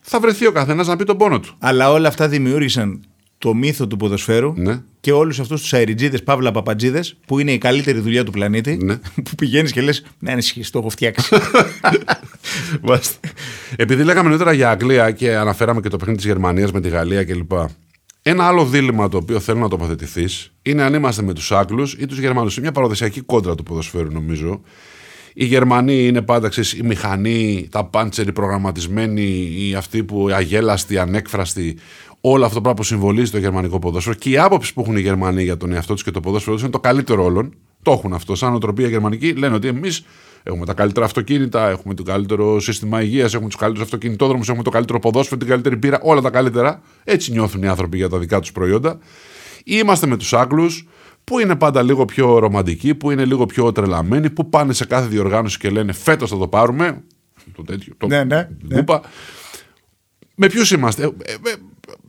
[0.00, 1.54] Θα βρεθεί ο καθένας να πει τον πόνο του.
[1.58, 3.00] αλλά όλα αυτά δημιούργησαν
[3.38, 4.80] το μύθο του ποδοσφαίρου Ναι.
[5.00, 8.76] και όλους αυτούς τους αεριτζίδες, παύλα παπατζίδες, που είναι η καλύτερη δουλειά του πλανήτη.
[8.82, 8.94] Ναι.
[9.24, 11.36] Που πηγαίνεις και λες: Ναι, ανησυχεί, το έχω φτιάξει.
[12.82, 13.18] Μάλιστα.
[13.76, 17.24] Επειδή λέγαμε νωρίτερα για Αγγλία και αναφέραμε και το παιχνίδι της Γερμανίας με τη Γαλλία
[17.24, 17.52] κλπ.
[18.26, 22.06] Ένα άλλο δίλημα το οποίο θέλω να τοποθετηθείς είναι αν είμαστε με τους Άγγλους ή
[22.06, 22.52] τους Γερμανούς.
[22.52, 24.60] Είναι μια παραδοσιακή κόντρα του ποδοσφαίρου, νομίζω.
[25.34, 31.76] Οι Γερμανοί είναι πάντα ξέρεις, οι μηχανοί, τα πάντσεροι προγραμματισμένοι, οι αυτοί που αγέλαστοι, ανέκφραστοι.
[32.20, 35.00] Όλο αυτό το πράγμα που συμβολίζει το γερμανικό ποδόσφαιρο και η άποψη που έχουν οι
[35.00, 37.54] Γερμανοί για τον εαυτό τους και το ποδόσφαιρο τους είναι το καλύτερο όλων.
[37.84, 38.34] Το έχουν αυτό.
[38.34, 40.04] Σαν οτροπία γερμανική λένε ότι εμείς
[40.42, 44.70] έχουμε τα καλύτερα αυτοκίνητα, έχουμε το καλύτερο σύστημα υγείας, έχουμε τους καλύτερους αυτοκινητόδρομους, έχουμε το
[44.70, 46.82] καλύτερο ποδόσφαιρο, την καλύτερη πύρα, όλα τα καλύτερα.
[47.04, 48.98] Έτσι νιώθουν οι άνθρωποι για τα δικά τους προϊόντα.
[49.58, 50.88] Ή είμαστε με τους Άγγλους,
[51.24, 55.06] που είναι πάντα λίγο πιο ρομαντικοί, που είναι λίγο πιο τρελαμένοι, που πάνε σε κάθε
[55.06, 57.02] διοργάνωση και λένε φέτος θα το πάρουμε.
[57.56, 57.94] Το τέτοιο.
[57.96, 58.76] Το, Ναι, ναι, την ναι.
[58.76, 59.02] κούπα.
[60.34, 61.54] Με ποιους είμαστε, ε, ε, ε,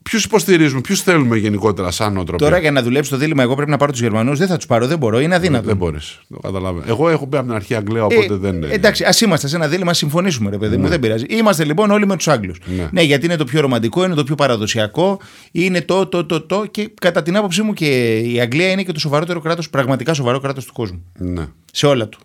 [0.10, 2.48] ποιους υποστηρίζουμε, ποιους θέλουμε γενικότερα σαν νοοτροπία.
[2.48, 4.38] Τώρα για να δουλέψει το δίλημα, εγώ πρέπει να πάρω τους Γερμανούς.
[4.40, 5.66] Δεν θα τους πάρω, δεν μπορώ, είναι αδύνατο.
[5.66, 6.20] Δεν μπορείς.
[6.30, 6.86] Το καταλαβαίνω.
[6.88, 8.64] Εγώ έχω πει από την αρχή Αγγλία, οπότε Ε, δεν.
[8.64, 11.26] Εντάξει, ας είμαστε σε ένα δίλημα, ας συμφωνήσουμε, ρε παιδί μου, δεν πειράζει.
[11.30, 12.58] Είμαστε λοιπόν όλοι με τους Άγγλους.
[12.66, 12.88] Ναι.
[12.92, 13.02] Ναι.
[13.02, 15.20] γιατί είναι το πιο ρομαντικό, είναι το πιο παραδοσιακό,
[15.52, 16.66] είναι το, το, το, το.
[16.72, 20.40] Και κατά την άποψή μου και η Αγγλία είναι και το σοβαρότερο κράτος, πραγματικά σοβαρό
[20.40, 21.04] κράτος του κόσμου.
[21.18, 21.46] Ναι.
[21.72, 22.20] Σε όλα του.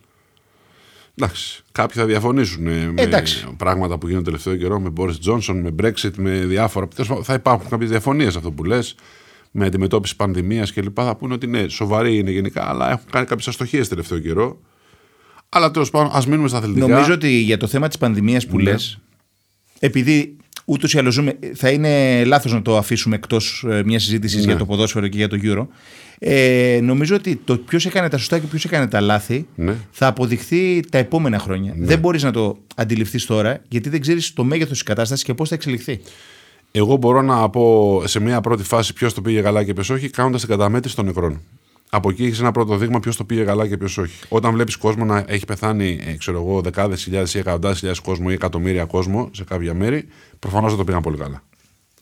[1.23, 1.63] Εντάξει.
[1.73, 3.47] Κάποιοι θα διαφωνήσουν ε, με Εντάξει.
[3.57, 6.89] πράγματα που γίνονται τελευταίο καιρό με Boris Johnson, με Brexit, με διάφορα.
[6.89, 8.95] Τέλος πάντων, Θα υπάρχουν κάποιες διαφωνίες αυτό που λες,
[9.51, 10.97] με αντιμετώπιση πανδημίας κλπ.
[11.01, 14.61] Θα πούνε ότι ναι, σοβαροί είναι γενικά, αλλά έχουν κάνει κάποιες αστοχίες τελευταίο καιρό.
[15.49, 16.87] Αλλά τέλος πάντων, ας μείνουμε στα αθλητικά.
[16.87, 18.63] Νομίζω ότι για το θέμα της πανδημίας που Ναι.
[18.63, 18.99] λες,
[19.79, 24.45] επειδή ούτως ή άλλως ζούμε, θα είναι λάθος να το αφήσουμε εκτός μιας συζήτησης Ναι.
[24.45, 25.67] για το ποδόσφαιρο και για το Euro.
[26.19, 29.75] Ε, νομίζω ότι το ποιος έκανε τα σωστά και ποιος έκανε τα λάθη Ναι.
[29.91, 31.75] θα αποδειχθεί τα επόμενα χρόνια.
[31.77, 35.49] Δεν μπορείς να το αντιληφθείς τώρα, γιατί δεν ξέρεις το μέγεθος της κατάστασης και πώς
[35.49, 36.01] θα εξελιχθεί.
[36.73, 40.11] Εγώ μπορώ να πω σε μια πρώτη φάση ποιος το πήγε καλά και ποιος όχι,
[40.11, 41.41] κάνοντας την καταμέτρηση των νεκρών.
[41.91, 44.25] Από εκεί έχεις ένα πρώτο δείγμα ποιος το πήγε καλά και ποιος όχι.
[44.29, 48.27] Όταν βλέπεις κόσμο να έχει πεθάνει, ε, ξέρω εγώ, δεκάδες χιλιάδες ή εκατοντάδες χιλιάδες κόσμο
[48.31, 51.43] ή εκατομμύρια κόσμο σε κάποια μέρη, προφανώς δεν το πήγαν πολύ καλά.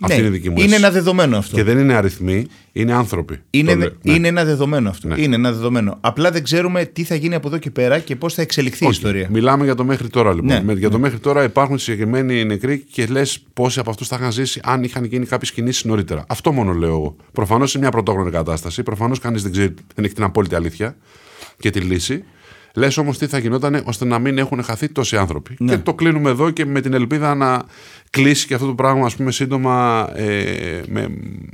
[0.01, 0.83] Αυτή Ναι, είναι η δική μου είναι αίσθηση.
[0.85, 1.57] ένα δεδομένο αυτό.
[1.57, 3.39] Και δεν είναι αριθμοί, είναι άνθρωποι.
[3.51, 3.91] Είναι, Το λέω.
[4.03, 4.13] Ναι.
[4.13, 5.09] είναι ένα δεδομένο αυτό.
[5.09, 5.15] Ναι.
[5.21, 5.97] Είναι ένα δεδομένο.
[6.01, 8.87] Απλά δεν ξέρουμε τι θα γίνει από εδώ και πέρα και πώς θα εξελιχθεί η
[8.87, 8.97] Όχι.
[8.97, 9.29] ιστορία.
[9.31, 10.47] Μιλάμε για το μέχρι τώρα λοιπόν.
[10.47, 14.17] Ναι, Με- για το μέχρι τώρα υπάρχουν συγκεκριμένοι νεκροί και λες πόσοι από αυτούς θα
[14.21, 16.25] είχαν ζήσει αν είχαν γίνει κάποιες κινήσεις νωρίτερα.
[16.29, 17.17] Αυτό μόνο λέω εγώ.
[17.33, 18.83] Προφανώς είναι μια πρωτόγνωρη κατάσταση.
[18.83, 20.97] Προφανώς κανείς δεν ξέρει, δεν έχει την απόλυτη αλήθεια
[21.59, 22.25] και τη λύση.
[22.79, 25.57] Λες όμως τι θα γινόταν ώστε να μην έχουν χαθεί τόσοι άνθρωποι.
[25.59, 25.71] Ναι.
[25.71, 27.63] Και το κλείνουμε εδώ και με την ελπίδα να
[28.11, 31.07] κλείσει και αυτό το πράγμα, ας πούμε, σύντομα ε, με,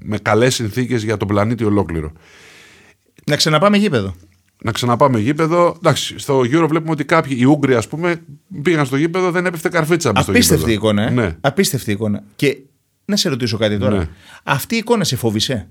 [0.02, 2.12] με καλές συνθήκες για τον πλανήτη ολόκληρο.
[3.26, 4.14] Να ξαναπάμε γήπεδο.
[4.62, 5.74] Να ξαναπάμε γήπεδο.
[5.76, 8.16] Εντάξει, στο Euro βλέπουμε ότι κάποιοι, οι Ούγγροι, ας πούμε,
[8.62, 10.88] πήγαν στο γήπεδο, δεν έπεφτε καρφίτσα μες στο Απίστευτη γήπεδο.
[10.88, 11.02] εικόνα.
[11.02, 11.10] Ε.
[11.10, 11.36] Ναι.
[11.40, 12.22] Απίστευτη εικόνα.
[12.36, 12.58] Και
[13.04, 13.96] να σε ρωτήσω κάτι τώρα.
[13.98, 14.08] Ναι.
[14.42, 15.68] Αυτή η εικόνα σε φόβησε;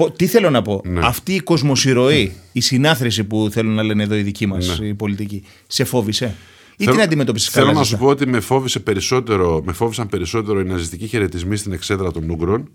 [0.00, 0.80] Πο- Τι θέλω να πω.
[0.84, 1.00] Ναι.
[1.02, 4.86] Αυτή η κοσμοσυρωή, η συνάθρηση που θέλουν να λένε εδώ οι δικοί μας, Ναι.
[4.86, 6.34] οι πολιτικοί, σε φόβησε;
[6.76, 7.78] Ή Θέλω- την αντιμετώπιση Θέλω καλά.
[7.78, 11.72] να σωστά; σου πω ότι με, φόβησε περισσότερο, με φόβησαν περισσότερο οι ναζιστικοί χαιρετισμοί στην
[11.72, 12.70] εξέδρα των Ούγγρων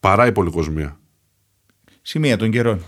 [0.00, 0.98] παρά η πολυκοσμία.
[2.02, 2.80] Σημεία των καιρών.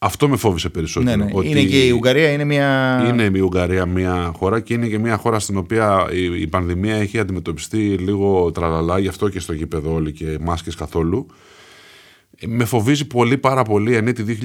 [0.00, 1.16] Αυτό με φόβησε Ναι, περισσότερο.
[1.16, 1.30] ναι.
[1.32, 3.02] ότι Είναι και η Ουγγαρία, είναι μια.
[3.08, 6.94] Είναι η Ουγγαρία μια χώρα και είναι και μια χώρα στην οποία η, η πανδημία
[6.96, 11.26] έχει αντιμετωπιστεί λίγο τραλαλά, γι' αυτό και στο γήπεδο όλοι και μάσκες καθόλου.
[12.38, 14.38] Ε, Με φοβίζει πολύ πάρα πολύ εν έτη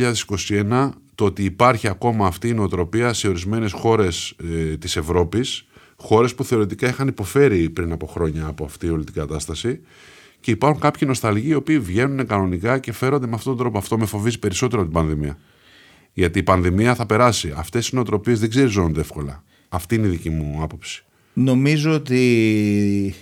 [0.47, 4.36] 2021 το ότι υπάρχει ακόμα αυτή η νοοτροπία σε ορισμένες χώρες
[4.71, 9.13] ε, της Ευρώπης, χώρες που θεωρητικά είχαν υποφέρει πριν από χρόνια από αυτή όλη την
[9.13, 9.80] κατάσταση
[10.39, 13.77] και υπάρχουν κάποιοι νοσταλγοί οι οποίοι βγαίνουν κανονικά και φέρονται με αυτόν τον τρόπο.
[13.77, 15.38] Αυτό με φοβίζει περισσότερο από την πανδημία.
[16.13, 17.54] Γιατί η πανδημία θα περάσει.
[17.56, 19.43] Αυτές οι νοοτροπίες δεν ξεριζώνονται εύκολα.
[19.69, 21.04] Αυτή είναι η δική μου άποψη.
[21.34, 23.15] Νομίζω ότι.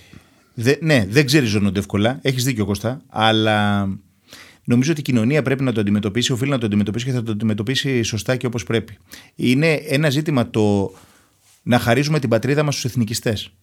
[0.53, 2.19] Δε, ναι, δεν ξεριζώνονται εύκολα.
[2.21, 3.01] Έχεις δίκιο Κώστα.
[3.07, 3.87] Αλλά
[4.69, 7.31] νομίζω ότι η κοινωνία πρέπει να το αντιμετωπίσει, οφείλει να το αντιμετωπίσει και θα το
[7.31, 8.97] αντιμετωπίσει σωστά και όπως πρέπει.
[9.35, 10.93] Είναι ένα ζήτημα το
[11.63, 13.53] να χαρίζουμε την πατρίδα μας στους εθνικιστές.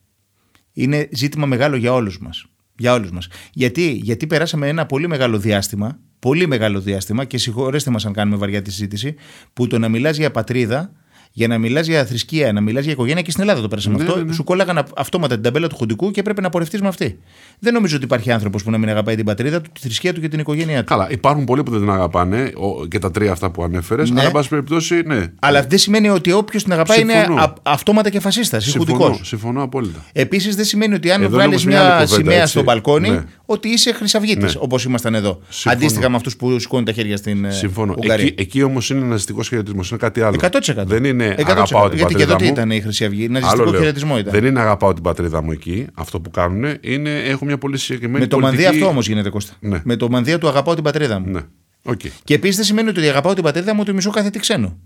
[0.72, 2.46] Είναι ζήτημα μεγάλο για όλους μας.
[2.78, 3.28] Για όλους μας.
[3.52, 8.36] Γιατί, γιατί περάσαμε ένα πολύ μεγάλο διάστημα, πολύ μεγάλο διάστημα και συγχωρέστε μας αν κάνουμε
[8.36, 9.14] βαριά τη συζήτηση,
[9.52, 10.92] που το να μιλάς για πατρίδα,
[11.38, 14.02] Για να μιλάς για θρησκεία, να μιλάς για οικογένεια και στην Ελλάδα το πέρασαμε Ναι,
[14.04, 14.16] αυτό.
[14.16, 14.32] ναι, ναι.
[14.32, 17.18] Σου κόλλαγαν αυ- αυτόματα την ταμπέλα του χουντικού και έπρεπε να πορευτείς με αυτή.
[17.58, 20.20] Δεν νομίζω ότι υπάρχει άνθρωπος που να μην αγαπάει την πατρίδα του, τη θρησκεία του
[20.20, 20.84] και την οικογένειά του.
[20.84, 24.10] Καλά, υπάρχουν πολλοί που δεν την αγαπάνε ο- και τα τρία αυτά που ανέφερες.
[24.10, 24.18] Ναι.
[24.18, 25.26] Αλλά, εν πάση περιπτώσει, ναι.
[25.40, 27.42] Αλλά δεν σημαίνει ότι όποιος την αγαπάει είναι Συμφωνώ.
[27.42, 29.28] α- αυτόματα και φασίστας ή συμφωνώ, χουντικός.
[29.28, 30.04] συμφωνώ απόλυτα.
[30.12, 32.50] Επίσης δεν σημαίνει ότι αν Εδώ βγάλεις όμως μια μια, άλλη κουβέντα, σημαία έτσι.
[32.50, 33.24] στο μπαλκόνι Ναι.
[33.46, 34.50] ότι είσαι χρυσαυγίτη, Ναι.
[34.58, 35.40] όπως ήμασταν εδώ.
[35.48, 35.76] Συμφωνώ.
[35.76, 37.94] Αντίστοιχα με αυτούς που σηκώνουν τα χέρια στην ε, Συμφωνώ.
[37.98, 38.24] Ουγγαρία.
[38.26, 40.36] Εκεί, εκεί όμως είναι ναζιστικό χαιρετισμός, είναι κάτι άλλο.
[40.40, 40.86] 100%.
[40.86, 41.44] Δεν είναι 100%.
[41.46, 42.50] αγαπάω την Γιατί και πατρίδα τότε μου.
[42.50, 43.24] ήταν η Χρυσή Αυγή.
[43.24, 43.80] Άλλο Ναζιστικό λέω.
[43.80, 44.32] χαιρετισμό ήταν.
[44.32, 45.86] Δεν είναι αγαπάω την πατρίδα μου εκεί.
[45.94, 48.62] Αυτό που κάνουν είναι έχουν μια πολύ συγκεκριμένη Με το πολιτική...
[48.62, 49.54] μανδύα αυτό όμως γίνεται Κώστα.
[49.60, 49.80] Ναι.
[49.84, 51.30] Με το μανδύα του αγαπάω την πατρίδα μου.
[51.30, 51.40] Ναι.
[51.82, 52.00] ΟΚ.
[52.24, 54.78] Και επίσης δεν σημαίνει ότι αγαπάω την πατρίδα μου ότι μισώ κάθε τι ξένο.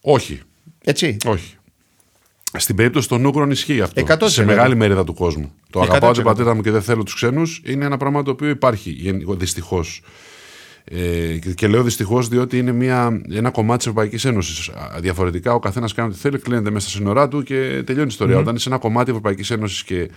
[0.00, 0.40] Όχι.
[0.84, 1.16] Έτσι.
[1.26, 1.54] Όχι.
[2.56, 4.02] Στην περίπτωση των Ούγγρων ισχύει αυτό.
[4.08, 4.16] 100%.
[4.24, 5.52] Σε μεγάλη μερίδα του κόσμου.
[5.70, 5.82] Το 100%.
[5.82, 9.22] αγαπάω την πατρίδα μου και δεν θέλω τους ξένους είναι ένα πράγμα το οποίο υπάρχει
[9.28, 10.02] δυστυχώς.
[10.90, 14.70] Ε, και- και λέω δυστυχώς διότι είναι μια, ένα κομμάτι της Ευρωπαϊκής Ένωσης.
[15.00, 18.38] Διαφορετικά, ο καθένας κάνει ό,τι θέλει, κλείνεται μέσα στα σύνορά του και τελειώνει η ιστορία.
[18.38, 20.10] Όταν είσαι ένα κομμάτι Ευρωπαϊκής Ένωσης και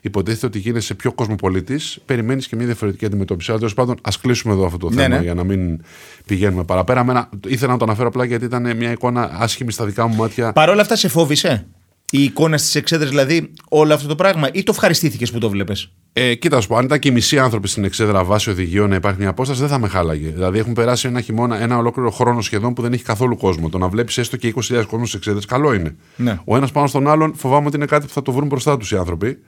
[0.00, 3.50] υποτίθεται ότι γίνεσαι πιο κοσμοπολίτης, περιμένεις και μια διαφορετική αντιμετώπιση.
[3.50, 5.22] Αλλά τέλος πάντων, ας κλείσουμε εδώ αυτό το Ναι, θέμα ναι.
[5.22, 5.80] για να μην
[6.26, 7.00] πηγαίνουμε παραπέρα.
[7.00, 10.52] Εμένα, ήθελα να το αναφέρω απλά γιατί ήταν μια εικόνα άσχημη στα δικά μου μάτια.
[10.52, 11.66] Παρ' όλα αυτά σε φόβησε;
[12.16, 15.76] Η εικόνα στι εξέδρε, δηλαδή όλο αυτό το πράγμα, ή το ευχαριστήθηκες που το βλέπει.
[16.12, 18.88] Ε, κοίτα, να σου πω, αν ήταν και οι μισοί άνθρωποι στην εξέδρα βάση οδηγίων
[18.88, 20.28] να υπάρχει μια απόσταση, δεν θα με χάλαγε.
[20.28, 23.68] Δηλαδή, έχουν περάσει ένα χειμώνα, ένα ολόκληρο χρόνο σχεδόν που δεν έχει καθόλου κόσμο.
[23.68, 25.96] Το να βλέπεις έστω και 20.000 κόσμο στις εξέδρες, καλό είναι.
[26.16, 26.38] Ναι.
[26.44, 28.90] Ο ένας πάνω στον άλλον, φοβάμαι ότι είναι κάτι που θα το βρουν μπροστά τους
[28.90, 29.38] οι άνθρωποι.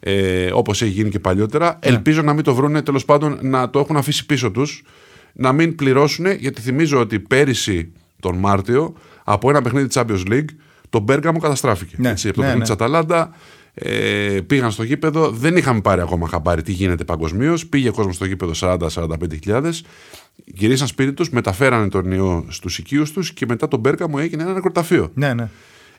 [0.00, 1.66] Ε, Όπως έχει γίνει και παλιότερα.
[1.66, 1.92] Ναι.
[1.92, 4.82] Ελπίζω να μην το βρουν, τέλος πάντων να το έχουν αφήσει πίσω τους.
[5.32, 10.48] Να μην πληρώσουν, γιατί θυμίζω ότι πέρυσι τον Μάρτιο, από ένα παιχνίδι Champions League,
[10.90, 11.94] το Μπέργαμο καταστράφηκε.
[11.98, 12.76] Ναι, Έτσι, από το ναι, παιχνίδι ναι.
[12.76, 13.30] της Αταλάντα.
[13.80, 17.66] Ε, πήγαν στο γήπεδο, δεν είχαμε πάρει ακόμα χαμπάρι τι γίνεται παγκοσμίως.
[17.66, 19.08] Πήγε κόσμος στο γήπεδο 40-45
[20.44, 24.52] Γυρίσαν σπίτι τους, μεταφέρανε τον ιό στους οικείους τους και μετά τον Μπέρκαμο έγινε ένα
[24.52, 25.10] νεκροταφείο.
[25.14, 25.48] Ναι, ναι.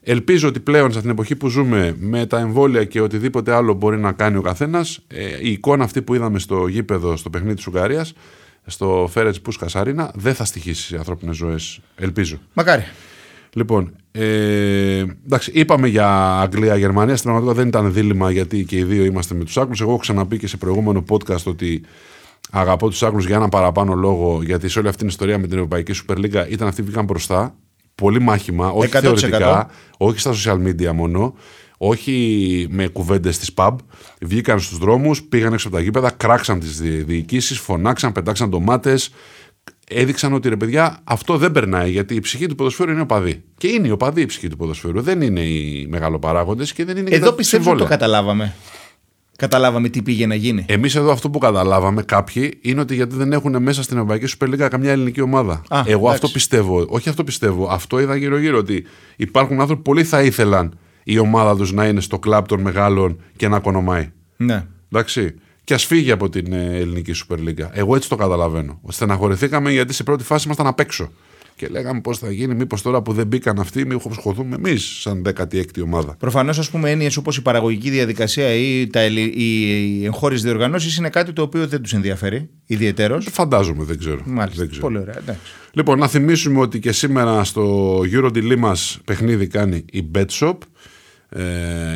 [0.02, 3.98] Ελπίζω ότι πλέον σε την εποχή που ζούμε με τα εμβόλια και οτιδήποτε άλλο μπορεί
[3.98, 5.00] να κάνει ο καθένας,
[5.42, 8.14] η εικόνα αυτή που είδαμε στο γήπεδο στο παιχνίδι της Ουγγαρίας,
[8.66, 11.80] στο Φέρετς Πούσκα Αρίνα, δεν θα στοιχήσει σε ανθρώπινες ζωές.
[11.96, 12.40] Ελπίζω.
[12.54, 12.84] Μακάρι.
[13.54, 17.16] Λοιπόν, ε, εντάξει, είπαμε για Αγγλία-Γερμανία.
[17.16, 19.82] Στην πραγματικότητα δεν ήταν δίλημα γιατί και οι δύο είμαστε με τους Άγγλους.
[19.82, 21.82] Εγώ έχω ξαναπεί και σε προηγούμενο podcast ότι
[22.52, 25.56] αγαπώ τους Άγγλους για έναν παραπάνω λόγο, γιατί σε όλη αυτή την ιστορία με την
[25.56, 27.56] Ευρωπαϊκή Super League ήταν αυτοί που βγήκαν μπροστά.
[27.96, 29.00] Πολύ μάχημα, όχι 100%.
[29.02, 31.34] θεωρητικά, όχι στα social media μόνο,
[31.78, 33.76] όχι με κουβέντες της pub.
[34.22, 39.12] Βγήκαν στους δρόμους, πήγαν έξω από τα γήπεδα, κράξαν τις διοικήσεις, φωνάξαν, πετάξαν ντομάτες.
[39.92, 43.44] Έδειξαν ότι ρε παιδιά αυτό δεν περνάει γιατί η ψυχή του ποδοσφαίρου είναι οπαδή.
[43.58, 45.02] Και είναι η οπαδή η ψυχή του ποδοσφαίρου.
[45.02, 47.98] Δεν είναι οι μεγαλοπαράγοντες και δεν είναι και Εδώ τα πιστεύω ότι το συμβόλαια.
[47.98, 48.54] καταλάβαμε.
[49.38, 50.66] Καταλάβαμε τι πήγε να γίνει.
[50.68, 54.48] Εμείς εδώ αυτό που καταλάβαμε κάποιοι είναι ότι γιατί δεν έχουν μέσα στην Ευρωπαϊκή Super
[54.48, 55.54] League καμιά ελληνική ομάδα.
[55.68, 56.14] Α, Εγώ εντάξει.
[56.14, 56.86] αυτό πιστεύω.
[56.90, 57.68] Όχι αυτό πιστεύω.
[57.72, 58.58] Αυτό είδα γύρω-γύρω.
[58.58, 58.84] Ότι
[59.16, 63.22] υπάρχουν άνθρωποι που πολύ θα ήθελαν η ομάδα τους να είναι στο κλαμπ των μεγάλων
[63.36, 64.12] και να κονομάει.
[64.38, 64.66] Ναι.
[64.92, 65.36] Εντάξει.
[65.70, 67.70] Και ας φύγει από την ε, ελληνική Super League.
[67.72, 68.80] Εγώ έτσι το καταλαβαίνω.
[68.82, 71.12] Ότι στεναχωρηθήκαμε γιατί σε πρώτη φάση ήμασταν απ' έξω.
[71.56, 75.26] Και λέγαμε πώς θα γίνει, μήπως τώρα που δεν μπήκαν αυτοί, μήπως σχοθούμε εμείς σαν
[75.26, 76.16] 16η ομάδα.
[76.20, 79.62] Προφανώς, ας πούμε, έννοιες όπως η παραγωγική διαδικασία ή τα, ελλη- οι,
[80.00, 83.28] οι εγχώριες διοργανώσεις είναι κάτι το οποίο δεν τους ενδιαφέρει ιδιαιτέρως.
[83.32, 84.22] Φαντάζομαι, δεν ξέρω.
[84.26, 84.62] Μάλιστα.
[84.62, 84.86] Δεν ξέρω.
[84.86, 85.18] Πολύ ωραία.
[85.18, 85.42] εντάξει.
[85.72, 90.58] Λοιπόν, να θυμίσουμε ότι και σήμερα στο Euro μας παιχνίδι κάνει η BetShop,
[91.30, 91.44] ε,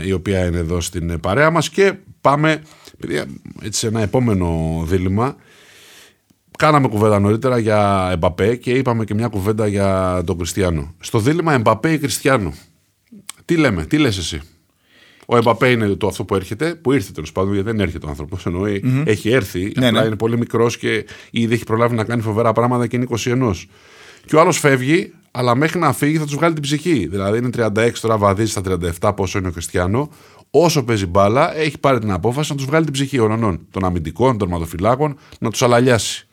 [0.05, 2.61] η οποία είναι εδώ στην παρέα μας και πάμε
[2.99, 3.25] παιδιά,
[3.61, 5.35] έτσι, σε ένα επόμενο δίλημα.
[6.57, 10.93] Κάναμε κουβέντα νωρίτερα για Εμπαπέ και είπαμε και μια κουβέντα για τον Κριστιανό.
[10.99, 12.53] Στο δίλημα Εμπαπέ ή Κριστιανό.
[13.45, 14.41] Τι λέμε, τι λες εσύ;
[15.25, 18.09] Ο Εμπαπέ είναι το αυτό που έρχεται, που ήρθε τέλος πάντων, γιατί δεν έρχεται ο
[18.09, 18.45] άνθρωπος.
[18.45, 20.07] Εννοεί, έχει έρθει, Ναι, απλά ναι.
[20.07, 23.51] είναι πολύ μικρός και ήδη έχει προλάβει να κάνει φοβερά πράγματα και είναι 21.
[24.25, 27.07] Και ο άλλος φεύγει, αλλά μέχρι να φύγει θα τους βγάλει την ψυχή.
[27.07, 28.61] Δηλαδή είναι 36, τώρα βαδίζει στα
[28.99, 30.09] 37 πόσο είναι ο Κριστιανό.
[30.55, 33.59] Όσο παίζει μπάλα, έχει πάρει την απόφαση να τους βγάλει την ψυχή ορανών.
[33.71, 36.27] Των αμυντικών, των ματοφυλάκων, να τους αλαλιάσει.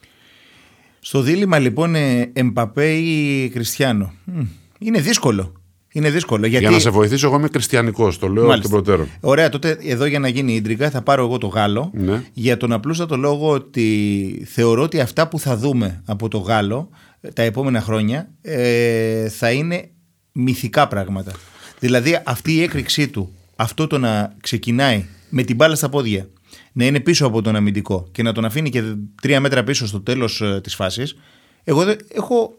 [1.01, 4.13] Στο δίλημα λοιπόν ε, Εμπαπέ ή Κριστιανό.
[4.25, 4.41] Μμ,
[4.79, 5.53] Είναι δύσκολο.
[5.93, 6.47] Είναι δύσκολο.
[6.47, 6.65] Γιατί...
[6.65, 8.71] Για να σε βοηθήσω, εγώ είμαι χριστιανικό, το λέω εκ Μάλιστα.
[8.71, 9.09] των προτέρων.
[9.21, 11.91] Ωραία, τότε εδώ για να γίνει ίντρικα θα πάρω εγώ το Γάλλο.
[11.95, 12.23] Ναι.
[12.33, 16.89] Για τον απλούστατο λόγο ότι θεωρώ ότι αυτά που θα δούμε από το Γάλλο
[17.21, 19.91] ε, τα επόμενα χρόνια ε, θα είναι
[20.33, 21.33] μυθικά πράγματα.
[21.79, 26.29] Δηλαδή αυτή η έκρηξή του, αυτό το να ξεκινάει με την μπάλα στα πόδια,
[26.73, 28.83] να είναι πίσω από τον αμυντικό και να τον αφήνει και
[29.23, 31.17] τρία μέτρα πίσω στο τέλος ε, της φάσης,
[31.65, 32.57] εγώ δεν- έχω,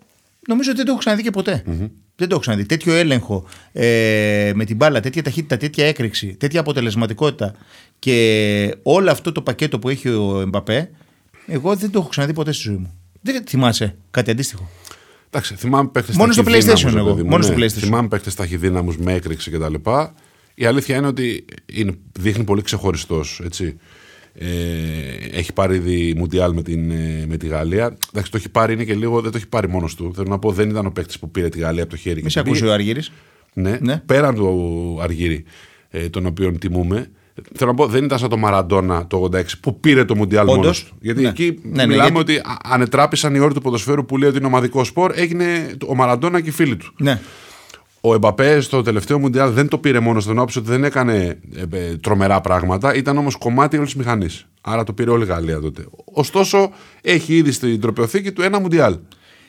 [0.48, 1.64] νομίζω ότι δεν το έχω ξαναδεί και ποτε
[2.16, 2.66] Δεν το έχω ξαναδεί.
[2.66, 7.54] Τέτοιο έλεγχο ε, με την μπάλα, τέτοια ταχύτητα, τέτοια έκρηξη, τέτοια αποτελεσματικότητα
[8.00, 10.90] και όλο αυτό το πακέτο που έχει ο Εμπαπέ,
[11.48, 12.94] εγώ δεν το έχω ξαναδεί ποτέ στη ζωή μου.
[13.22, 14.70] Δεν θυμάσαι κάτι αντίστοιχο;
[15.28, 17.24] Εντάξει, θυμάμαι παίχτε Μόνο στο PlayStation εγώ.
[17.26, 17.66] Μόνο στο ναι.
[17.66, 17.70] PlayStation.
[17.80, 19.74] Θυμάμαι παίχτε ταχυδύναμους με έκρηξη κτλ.
[20.56, 23.42] Η αλήθεια είναι ότι είναι, δείχνει πολύ ξεχωριστός.
[24.34, 24.46] Ε,
[25.32, 27.98] έχει πάρει ήδη Μουντιάλ με, την, ε, με τη Γαλλία.
[28.14, 30.12] Εντάξει, το έχει πάρει είναι και λίγο, δεν το έχει πάρει μόνος του.
[30.16, 32.24] Θέλω να πω, δεν ήταν ο παίκτης που πήρε τη Γαλλία από το χέρι.
[32.24, 33.12] Μη σε ακούσει ο Αργύρης.
[33.54, 33.98] Ναι, Ναι.
[34.06, 35.44] πέραν του Αργύρη,
[35.90, 37.12] ε, τον οποίον τιμούμε.
[37.56, 40.58] Θέλω να πω, δεν ήταν σαν το Μαραντόνα το 86 που πήρε το Μουντιάλ Όντως.
[40.58, 40.96] μόνος του.
[41.02, 41.28] Γιατί Ναι.
[41.30, 44.38] εκεί Ναι, ναι, μιλάμε γιατί- ότι α- ανετράπησαν οι όροι του ποδοσφαίρου που λέει ότι
[44.38, 45.12] είναι ομαδικός σπορ.
[45.16, 46.94] Έγινε ο Μαραντόνα και οι φίλοι του.
[47.00, 47.20] Ναι.
[48.02, 51.78] Ο Εμπαπέ στο τελευταίο Μουντιάλ δεν το πήρε μόνο στον άποψη ότι δεν έκανε ε,
[51.78, 54.46] ε, τρομερά πράγματα, ήταν όμως κομμάτι όλης της μηχανής.
[54.62, 55.86] Άρα το πήρε όλη η Γαλλία τότε.
[56.14, 58.98] Ωστόσο, έχει ήδη στην τροπιοθήκη του ένα Μουντιάλ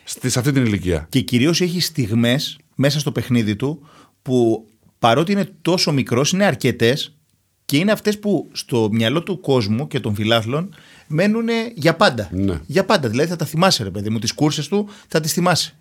[0.04, 1.06] στη, σε αυτή την ηλικία.
[1.08, 3.86] Και κυρίως έχει στιγμές μέσα στο παιχνίδι του
[4.22, 4.66] που
[4.98, 7.16] παρότι είναι τόσο μικρός, είναι αρκετές
[7.64, 10.74] και είναι αυτές που στο μυαλό του κόσμου και των φιλάθλων
[11.06, 12.28] μένουν για πάντα.
[12.32, 12.60] Ναι.
[12.66, 13.08] Για πάντα.
[13.08, 14.18] Δηλαδή θα τα θυμάσαι, ρε παιδί μου.
[14.18, 15.76] Τις κούρσες του θα τις θυμάσαι.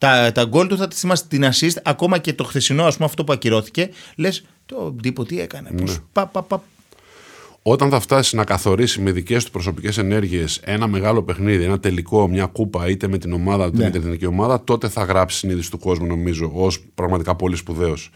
[0.00, 1.24] Τα, τα γκολ του θα τις θυμάσαι.
[1.28, 5.40] Την assist, ακόμα και το χθεσινό, ας πούμε, αυτό που ακυρώθηκε, λες το τύπο τι
[5.40, 5.70] έκανε.
[5.70, 6.62] Πώς, πα, πα, πα.
[7.62, 12.28] Όταν θα φτάσει να καθορίσει με δικές του προσωπικές ενέργειες ένα μεγάλο παιχνίδι, ένα τελικό,
[12.28, 13.84] μια κούπα, είτε με την ομάδα είτε Ναι.
[13.84, 18.10] με την εθνική ομάδα, τότε θα γράψει συνείδηση του κόσμου, νομίζω, ως πραγματικά πολύ σπουδαίος.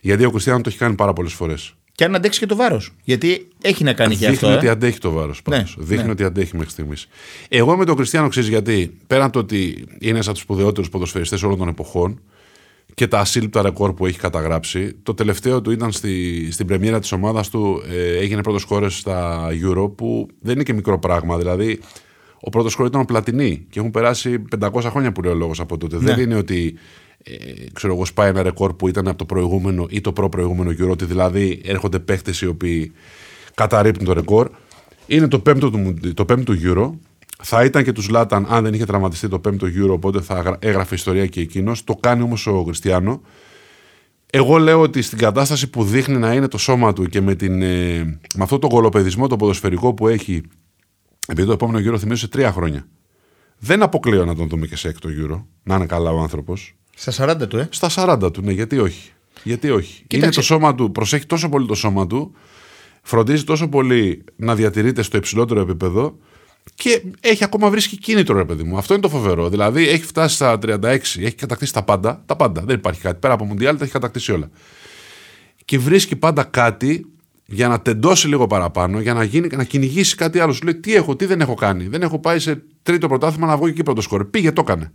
[0.00, 1.74] Γιατί ο Κριστιανό το έχει κάνει πάρα πολλές φορές.
[1.92, 2.92] Και αν αντέξει και το βάρος.
[3.04, 4.56] Γιατί έχει να κάνει και Δείχνει αυτό.
[4.56, 4.70] ότι ε.
[4.70, 5.42] αντέχει το βάρος.
[5.48, 6.10] Ναι, Δείχνει ναι.
[6.10, 7.08] ότι αντέχει μέχρι στιγμής.
[7.48, 8.98] Εγώ με τον Κριστιανό ξέρεις γιατί.
[9.06, 12.20] Πέραν το ότι είναι ένας από τους σπουδαιότερους ποδοσφαιριστές όλων των εποχών
[12.94, 17.12] και τα ασύλληπτα ρεκόρ που έχει καταγράψει, το τελευταίο του ήταν στη, στην πρεμιέρα της
[17.12, 17.82] ομάδας του.
[17.90, 21.38] Ε, έγινε πρώτος χώρος στα Euro, που δεν είναι και μικρό πράγμα.
[21.38, 21.80] Δηλαδή,
[22.40, 25.60] ο πρώτος χώρος ήταν ο Πλατινί και έχουν περάσει 500 χρόνια που λέει ο λόγος
[25.60, 25.96] από τότε.
[25.96, 26.02] Ναι.
[26.02, 26.74] Δεν είναι ότι
[27.22, 27.34] ε,
[27.72, 31.04] ξέρω εγώ, σπάει ένα ρεκόρ που ήταν από το προηγούμενο ή το προ-προηγούμενο Euro, ότι
[31.04, 32.92] δηλαδή έρχονται παίχτε οι οποίοι
[33.54, 34.50] καταρρύπτουν το ρεκόρ.
[35.06, 36.90] Είναι το πέμπτο, του, το πέμπτο Euro.
[37.42, 40.58] Θα ήταν και του Λάταν αν δεν είχε τραυματιστεί το πέμπτο Euro, οπότε θα γρα-
[40.60, 41.84] έγραφε ιστορία και εκείνος.
[41.84, 43.20] Το κάνει όμως ο Κριστιανό.
[44.32, 47.62] Εγώ λέω ότι στην κατάσταση που δείχνει να είναι το σώμα του και με, την,
[47.62, 47.98] ε,
[48.36, 50.42] με αυτό το γολοπεδισμό το ποδοσφαιρικό που έχει,
[51.30, 52.86] επειδή το επόμενο γύρο θυμίζω σε τρία χρόνια.
[53.58, 56.74] Δεν αποκλείω να τον δούμε και σε έκτο γύρο, να είναι καλά ο άνθρωπος.
[56.96, 57.68] Στα 40 του, ε.
[57.70, 59.10] Στα 40 του, ναι, γιατί όχι.
[59.42, 59.94] Γιατί όχι.
[59.96, 60.38] Είναι Κοίταξε.
[60.38, 62.34] το σώμα του, προσέχει τόσο πολύ το σώμα του,
[63.02, 66.16] φροντίζει τόσο πολύ να διατηρείται στο υψηλότερο επίπεδο
[66.74, 68.76] και έχει ακόμα βρίσκει κίνητρο, ρε παιδί μου.
[68.78, 69.48] Αυτό είναι το φοβερό.
[69.48, 72.22] Δηλαδή έχει φτάσει στα 36, έχει κατακτήσει τα πάντα.
[72.26, 72.62] Τα πάντα.
[72.64, 73.18] Δεν υπάρχει κάτι.
[73.18, 74.50] Πέρα από Μουντιάλ τα έχει κατακτήσει όλα.
[75.64, 77.06] Και βρίσκει πάντα κάτι
[77.50, 80.52] για να τεντώσει λίγο παραπάνω, για να, γίνει, να κυνηγήσει κάτι άλλο.
[80.52, 81.86] Σου λέει τι έχω, τι δεν έχω κάνει.
[81.86, 84.24] Δεν έχω πάει σε τρίτο πρωτάθλημα να βγω και εκεί πρώτο σκόρ.
[84.24, 84.92] Πήγε, το έκανε.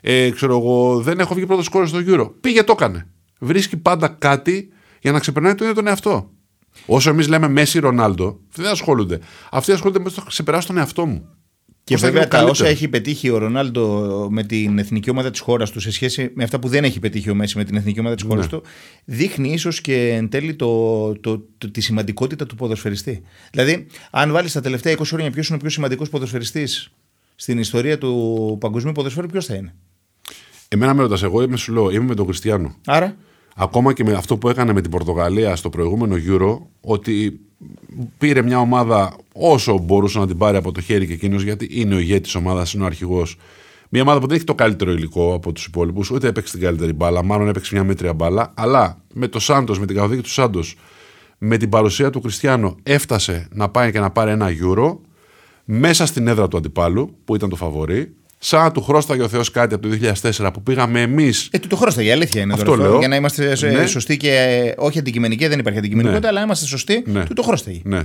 [0.00, 2.34] Ε, ξέρω εγώ, δεν έχω βγει πρώτο σκόρ στο γύρο.
[2.40, 3.06] Πήγε, το έκανε.
[3.38, 4.68] Βρίσκει πάντα κάτι
[5.00, 6.30] για να ξεπερνάει τον ίδιο τον εαυτό.
[6.86, 9.20] Όσο εμείς λέμε Μέση Ρονάλντο, αυτοί δεν ασχολούνται.
[9.50, 11.28] Αυτοί ασχολούνται με το να ξεπεράσω τον εαυτό μου.
[11.86, 12.72] Και Πώς θα βέβαια γίνω τα όσα καλύτερος.
[12.72, 16.58] έχει πετύχει ο Ρονάλντο με την εθνική ομάδα της χώρας του σε σχέση με αυτά
[16.58, 18.50] που δεν έχει πετύχει ο Μέση με την εθνική ομάδα της χώρας Ναι.
[18.50, 18.62] του,
[19.04, 23.22] δείχνει ίσως και εν τέλει το, το, το- τη σημαντικότητα του ποδοσφαιριστή.
[23.52, 26.90] Δηλαδή, αν βάλεις τα τελευταία 20 χρόνια ποιος είναι ο πιο σημαντικός ποδοσφαιριστής
[27.36, 29.74] στην ιστορία του παγκοσμίου ποδοσφαίρου, ποιος θα είναι;
[30.68, 32.76] Εμένα με ρωτάς, εγώ είμαι, σου λέω, είμαι με τον Κριστιανό.
[32.86, 33.16] Άρα,
[33.58, 37.40] Ακόμα και με αυτό που έκανε με την Πορτογαλία στο προηγούμενο Euro, ότι
[38.18, 41.94] πήρε μια ομάδα όσο μπορούσε να την πάρει από το χέρι και εκείνος, γιατί είναι
[41.94, 43.36] ο ηγέτης της ομάδας, είναι ο αρχηγός.
[43.88, 46.92] Μια ομάδα που δεν έχει το καλύτερο υλικό από τους υπόλοιπους, ούτε έπαιξε την καλύτερη
[46.92, 48.52] μπάλα, μάλλον έπαιξε μια μέτρια μπάλα.
[48.54, 50.76] Αλλά με το Σάντος, με την καθοδήγη του Σάντος,
[51.38, 54.96] με την παρουσία του Κριστιανό, έφτασε να πάει και να πάρει ένα Euro
[55.64, 58.14] μέσα στην έδρα του αντιπάλου, που ήταν το φαβορή.
[58.38, 59.96] Σαν να του χρώσταγε ο Θεός κάτι από το
[60.38, 62.52] 2004 που πήγαμε εμείς ε, του το χρώσταγε, η αλήθεια είναι.
[62.52, 62.98] Αυτό τώρα αυτό, λέω.
[62.98, 63.86] Για να είμαστε ε, Ναι.
[63.86, 67.24] σωστοί και ε, όχι αντικειμενικοί, δεν υπάρχει αντικειμενικότητα, αλλά να είμαστε σωστοί, Ναι.
[67.24, 67.80] του το χρώσταγε.
[67.84, 68.00] Ναι.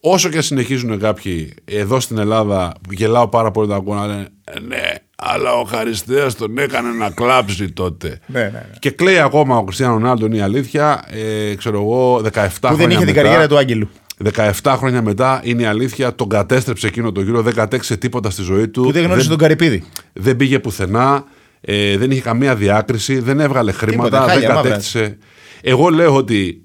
[0.00, 4.60] Όσο και συνεχίζουν κάποιοι εδώ στην Ελλάδα, γελάω πάρα πολύ να ακούω να λένε «Ε,
[4.60, 4.82] Ναι,
[5.16, 8.18] αλλά ο Χαριστέας τον έκανε να κλάψει τότε.
[8.26, 8.66] Ναι, ναι, ναι.
[8.78, 11.04] Και κλαίει ακόμα ο Κριστιανό Ρονάλντο, είναι η αλήθεια.
[11.10, 13.88] Ε, ξέρω εγώ, 17 Που χρόνια δεν είχε την μετά, καριέρα του Άγγελου.
[14.34, 18.42] 17 χρόνια μετά είναι η αλήθεια, τον κατέστρεψε εκείνο το γύρο, δεν κατέξε τίποτα στη
[18.42, 18.82] ζωή του.
[18.82, 19.84] Που δεν γνώρισε τον Καρυπίδη.
[20.12, 21.24] δεν πήγε πουθενά,
[21.60, 24.70] ε, δεν είχε καμία διάκριση, δεν έβγαλε χρήματα, Τίποτα, χάλια, δεν μαύρα.
[24.70, 25.18] κατέκτησε.
[25.60, 26.60] Εγώ λέω ότι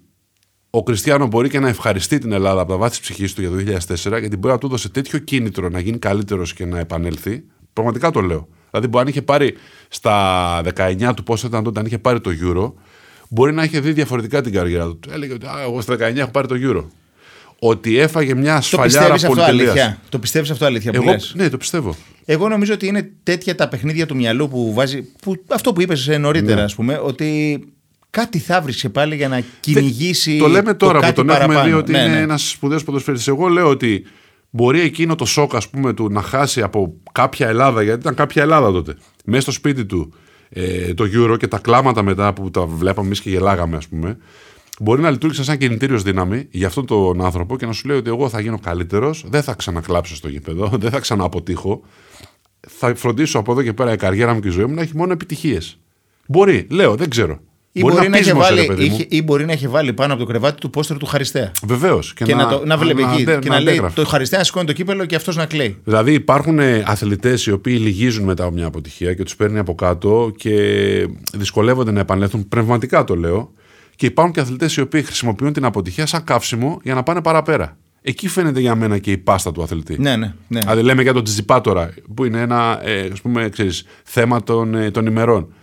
[0.69, 3.49] ο Κριστιανό μπορεί και να ευχαριστεί την Ελλάδα από τα βάθη της ψυχής του για
[3.49, 7.43] το 2004, γιατί μπορεί να του δώσει τέτοιο κίνητρο να γίνει καλύτερος και να επανέλθει.
[7.73, 8.47] Πραγματικά το λέω.
[8.69, 9.53] Δηλαδή, μπορεί αν είχε πάρει
[9.87, 12.73] στα 19 του, πόσο ήταν τότε, αν είχε πάρει το Euro,
[13.29, 14.99] μπορεί να είχε δει διαφορετικά την καριέρα του.
[15.11, 16.85] Έλεγε ότι «Α, εγώ στα 19 έχω πάρει το Euro.
[17.63, 19.69] Ότι έφαγε μια Το σφαλιάρα πιστεύεις αυτό πολυτελείας.
[19.69, 21.95] αλήθεια; Το πιστεύεις αυτό αλήθεια που Εγώ, λες; ναι, το πιστεύω.
[22.25, 25.01] Εγώ νομίζω ότι είναι τέτοια τα παιχνίδια του μυαλού που βάζει.
[25.21, 26.61] Που, αυτό που είπες νωρίτερα, Ναι.
[26.61, 27.59] ας πούμε, ότι
[28.09, 30.37] κάτι θα βρει πάλι για να κυνηγήσει.
[30.37, 31.67] Το λέμε τώρα που κάτι τον έχουμε παραπάνω.
[31.69, 32.19] δει ότι Ναι, είναι ναι.
[32.19, 33.27] ένας σπουδαίος ποδοσφαιριστής.
[33.27, 34.03] Εγώ λέω ότι
[34.49, 38.41] μπορεί εκείνο το σοκ, ας πούμε, του να χάσει από κάποια Ελλάδα, γιατί ήταν κάποια
[38.41, 38.95] Ελλάδα τότε,
[39.25, 40.13] μέσα στο σπίτι του
[40.49, 44.17] ε, το Euro και τα κλάματα μετά που τα βλέπαμε εμείς και γελάγαμε, ας πούμε,
[44.79, 48.09] μπορεί να λειτουργήσει σαν κινητήριος δύναμη για αυτόν τον άνθρωπο και να σου λέει ότι
[48.09, 51.81] εγώ θα γίνω καλύτερος, δεν θα ξανακλάψω στο γήπεδο, δεν θα ξανααποτύχω.
[52.67, 54.97] Θα φροντίσω από εδώ και πέρα η καριέρα μου και η ζωή μου να έχει
[54.97, 55.77] μόνο επιτυχίες.
[56.27, 57.39] Μπορεί, λέω, δεν ξέρω.
[57.73, 58.95] Ή μπορεί, να είχε πείσμωσε, ρε βάλει, παιδί μου.
[58.95, 61.51] είχε- ή μπορεί να έχει βάλει πάνω από το κρεβάτι του πόστερ του Χαριστέα.
[61.65, 62.13] Βεβαίως.
[62.13, 63.09] Και, να, το, να βλέπει εκεί.
[63.11, 64.01] αντε- και να, λέει αντέγραφε.
[64.01, 65.77] το Χαριστέα να σηκώνει το κύπελο και αυτός να κλαίει.
[65.83, 70.31] Δηλαδή υπάρχουν αθλητές οι οποίοι λυγίζουν μετά από μια αποτυχία και τους παίρνει από κάτω
[70.37, 70.53] και
[71.33, 72.47] δυσκολεύονται να επανέλθουν.
[72.47, 73.51] Πνευματικά το λέω.
[74.01, 77.77] Και υπάρχουν και αθλητές οι οποίοι χρησιμοποιούν την αποτυχία σαν καύσιμο για να πάνε παραπέρα.
[78.01, 79.99] Εκεί φαίνεται για μένα και η πάστα του αθλητή.
[79.99, 80.33] Ναι, ναι.
[80.47, 80.59] ναι.
[80.59, 84.75] Δηλαδή λέμε για τον Τζιπά τώρα, που είναι ένα ε, ας πούμε, ξέρεις, θέμα των,
[84.75, 85.53] ε, των ημερών.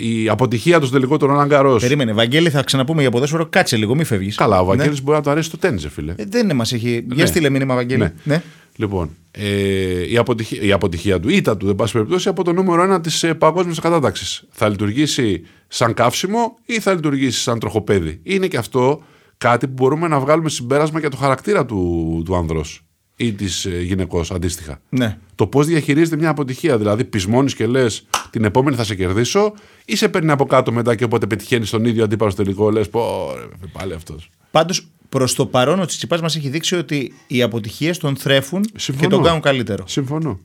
[0.00, 1.82] Η αποτυχία τους στο τελικό του Ρολάν Γκαρός.
[1.82, 3.46] Περίμενε, Βαγγέλη, θα ξαναπούμε για ποδόσφαιρο.
[3.46, 4.36] Κάτσε λίγο, μη φεύγεις.
[4.36, 6.14] Καλά, ο Βαγγέλης μπορεί να του αρέσει το τέννις, ρε φίλε.
[6.16, 7.06] Ε, δεν μας έχει.
[7.12, 8.00] Για στείλε μήνυμα, Βαγγέλη.
[8.00, 8.12] Ναι.
[8.22, 8.42] Ναι.
[8.76, 12.52] Λοιπόν, ε, η, αποτυχία, η αποτυχία του, η ήττα του, δεν πάση περιπτώσει, από το
[12.52, 14.44] νούμερο ένα της ε, παγκόσμιας κατάταξης.
[14.50, 19.02] Θα λειτουργήσει σαν καύσιμο ή θα λειτουργήσει σαν τροχοπέδι; Είναι και αυτό
[19.38, 22.84] κάτι που μπορούμε να βγάλουμε συμπέρασμα για το χαρακτήρα του, του άνδρος
[23.20, 24.80] ή της ε, γυναικός αντίστοιχα.
[24.88, 25.18] Ναι.
[25.34, 26.78] Το πώς διαχειρίζεται μια αποτυχία.
[26.78, 29.52] Δηλαδή, πεισμώνεις και λες την επόμενη θα σε κερδίσω,
[29.84, 32.88] ή σε παίρνει από κάτω μετά και όποτε πετυχαίνεις τον ίδιο αντίπαλο στο τελικό, λες
[32.88, 34.30] πω, ρε, πάλι αυτός.
[34.50, 39.08] Πάντως, προς το παρόν, ο Τσιτσιπάς μας έχει δείξει ότι οι αποτυχίες τον θρέφουν Συμφωνώ.
[39.08, 39.84] και τον κάνουν καλύτερο.
[39.86, 40.38] Συμφωνώ.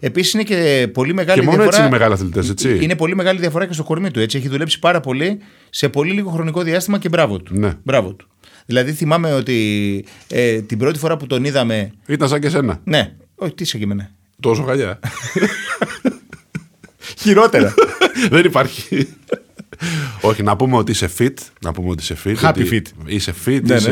[0.00, 1.76] Επίσης, είναι και πολύ μεγάλη Και μόνο διαφορά.
[1.76, 2.78] έτσι είναι μεγάλοι αθλητές, έτσι.
[2.82, 4.20] Είναι πολύ μεγάλη διαφορά και στο κορμί του.
[4.20, 4.38] Έτσι.
[4.38, 5.38] Έχει δουλέψει πάρα πολύ
[5.70, 7.58] σε πολύ λίγο χρονικό διάστημα και μπράβο του.
[7.58, 7.72] Ναι.
[7.82, 8.28] Μπράβο του.
[8.66, 11.92] Δηλαδή, θυμάμαι ότι ε, την πρώτη φορά που τον είδαμε.
[12.06, 12.80] Ήταν σαν και σένα.
[12.84, 14.10] Ναι, όχι, τι είσαι και εμένα.
[14.40, 14.98] Τόσο χαλιά.
[17.18, 17.74] Χειρότερα.
[18.30, 19.08] Δεν υπάρχει.
[20.20, 21.34] Όχι, να πούμε ότι είσαι fit.
[21.60, 22.46] Να πούμε ότι είσαι fit.
[22.48, 22.82] Happy ότι fit.
[23.06, 23.60] Είσαι fit.
[23.62, 23.90] Ναι, είσαι,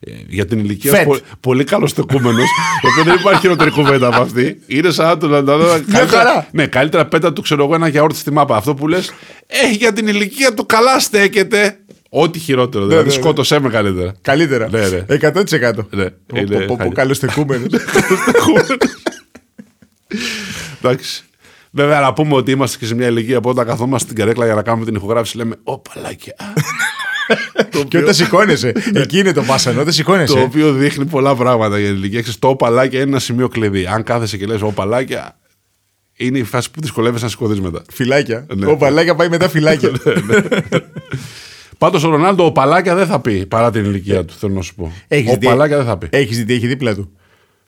[0.00, 0.96] ε, για την ηλικία Fat.
[0.98, 2.48] σου πο- πολύ καλός στεκούμενος.
[2.82, 4.60] το οποίο δεν υπάρχει χειρότερη κουβέντα από αυτή.
[4.66, 6.48] Είναι σαν να του να να- καλύτερα- χαρά.
[6.52, 8.56] Ναι, καλύτερα πέτα του ξέρω εγώ ένα γιαούρτι στη μάπα.
[8.56, 9.12] Αυτό που λες,
[9.46, 11.78] ε, για την ηλικία του καλά στέκεται.
[12.16, 12.86] Ό,τι χειρότερο.
[12.86, 13.20] δηλαδή, ναι, ναι.
[13.20, 14.14] σκότωσέ με καλύτερα.
[14.20, 14.68] Καλύτερα.
[14.70, 15.04] Ναι, ναι.
[15.08, 15.86] 100%.
[15.90, 16.92] Ναι, Πω, είναι πω, πω, χάλια.
[16.94, 17.68] καλοστεκούμενος.
[20.82, 21.24] Εντάξει.
[21.70, 24.54] Βέβαια, να πούμε ότι είμαστε και σε μια ηλικία που όταν καθόμαστε στην καρέκλα για
[24.54, 26.34] να κάνουμε την ηχογράφηση, λέμε Ω παλάκια.
[27.54, 28.72] το, και οποίο, όταν σηκώνεσαι.
[28.94, 30.38] Εκεί είναι το πάσανο, δεν το σηκώνεσαι.
[30.38, 32.20] οποίο δείχνει πολλά πράγματα για την ηλικία.
[32.20, 33.86] Ξέρεις, το παλάκια είναι ένα σημείο κλειδί.
[33.86, 35.38] Αν κάθεσαι και λες Ω παλάκια,
[36.16, 37.82] είναι η φάση που δυσκολεύεσαι να σηκωθείς μετά.
[37.92, 38.46] Φυλάκια.
[38.54, 38.66] Ναι.
[38.66, 39.90] Ο Παλάκια πάει μετά φυλάκια.
[41.78, 44.74] Πάντως ο Ρονάλντο, ο παλάκια δεν θα πει παρά την ηλικία του, θέλω να σου
[44.74, 44.92] πω.
[45.08, 46.06] Έχεις ο δει- παλάκια δεν θα πει.
[46.10, 47.10] Έχεις δει τι έχει δίπλα του;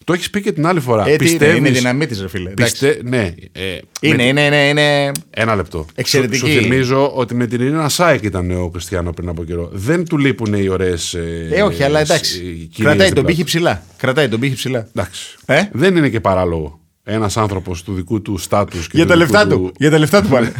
[0.04, 1.02] Το έχεις πει και την άλλη φορά.
[1.02, 2.50] Ε, τι είναι, Πιστεύεις- είναι δυναμή της, ρε φίλε.
[2.50, 2.72] Εντάξει.
[2.72, 3.00] Πιστε...
[3.04, 5.12] Ναι, ε, Είναι, με- είναι, είναι, είναι.
[5.30, 5.86] Ένα λεπτό.
[5.94, 6.36] Εξαιρετική.
[6.38, 9.68] Σου, σου θυμίζω ότι με την Ειρήνα Σάικ ήταν ο Κριστιανό πριν από καιρό.
[9.72, 11.14] Δεν του λείπουν οι ωραίες.
[11.14, 12.68] Ε, όχι, αλλά εντάξει.
[12.78, 13.82] Κρατάει τον πύχη ψηλά.
[13.96, 14.88] Κρατάει τον πύχη ψηλά.
[14.94, 15.36] Εντάξει.
[15.46, 18.88] Ε; Δεν είναι και παράλογο ένας άνθρωπος του δικού του στάτους.
[18.92, 19.72] Για τα λεφτά του.
[19.78, 20.52] Για τα λεφτά του πάλι.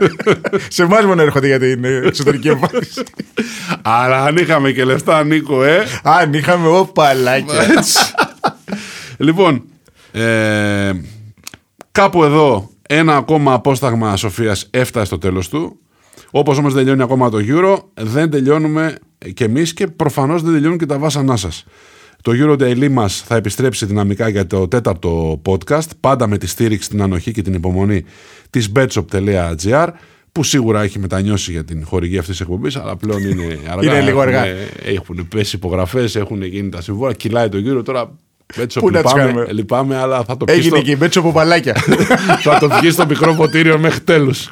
[0.68, 3.02] Σε εμάς μόνο έρχονται για την ε, εξωτερική εμφάνιση.
[3.82, 5.86] Αλλά αν είχαμε και λεφτά, Νίκο, ε.
[6.02, 7.62] Αν είχαμε ο παλάκια.
[7.76, 7.98] Έτσι.
[9.16, 9.62] λοιπόν,
[10.12, 10.92] ε,
[11.92, 15.78] κάπου εδώ ένα ακόμα απόσταγμα Σοφίας έφτασε στο τέλος του.
[16.30, 18.94] Όπως όμως δεν τελειώνει ακόμα το Euro, δεν τελειώνουμε
[19.34, 21.64] κι εμείς και προφανώς δεν τελειώνουν και τα βάσανά σας.
[22.22, 26.88] Το Euro Daily μας θα επιστρέψει δυναμικά για το τέταρτο podcast, πάντα με τη στήριξη,
[26.88, 28.04] την ανοχή και την υπομονή
[28.50, 29.88] της betshop.gr
[30.32, 33.92] που σίγουρα έχει μετανιώσει για την χορηγία αυτής της εκπομπής, αλλά πλέον είναι αργά.
[33.92, 34.44] Είναι λίγο αργά.
[34.46, 34.58] Έχουν-
[34.94, 38.10] Έχουν πέσει υπογραφές, έχουν γίνει τα συμβόλαια, κυλάει το Euro τώρα.
[38.56, 40.96] Betshop Πού να τους λυπάμαι, κάνουμε; λυπάμαι, αλλά θα το πει Έγινε στο, και η
[40.98, 41.74] Μπέτσο από παλάκια.
[42.42, 44.48] θα το βγει στο μικρό ποτήριο μέχρι τέλους.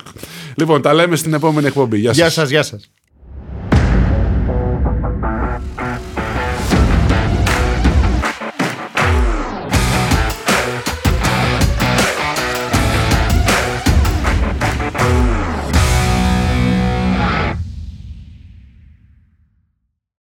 [0.55, 1.99] Λοιπόν, τα λέμε στην επόμενη εκπομπή.
[1.99, 2.17] Γεια σας.
[2.17, 2.91] Γεια σας, γεια σας.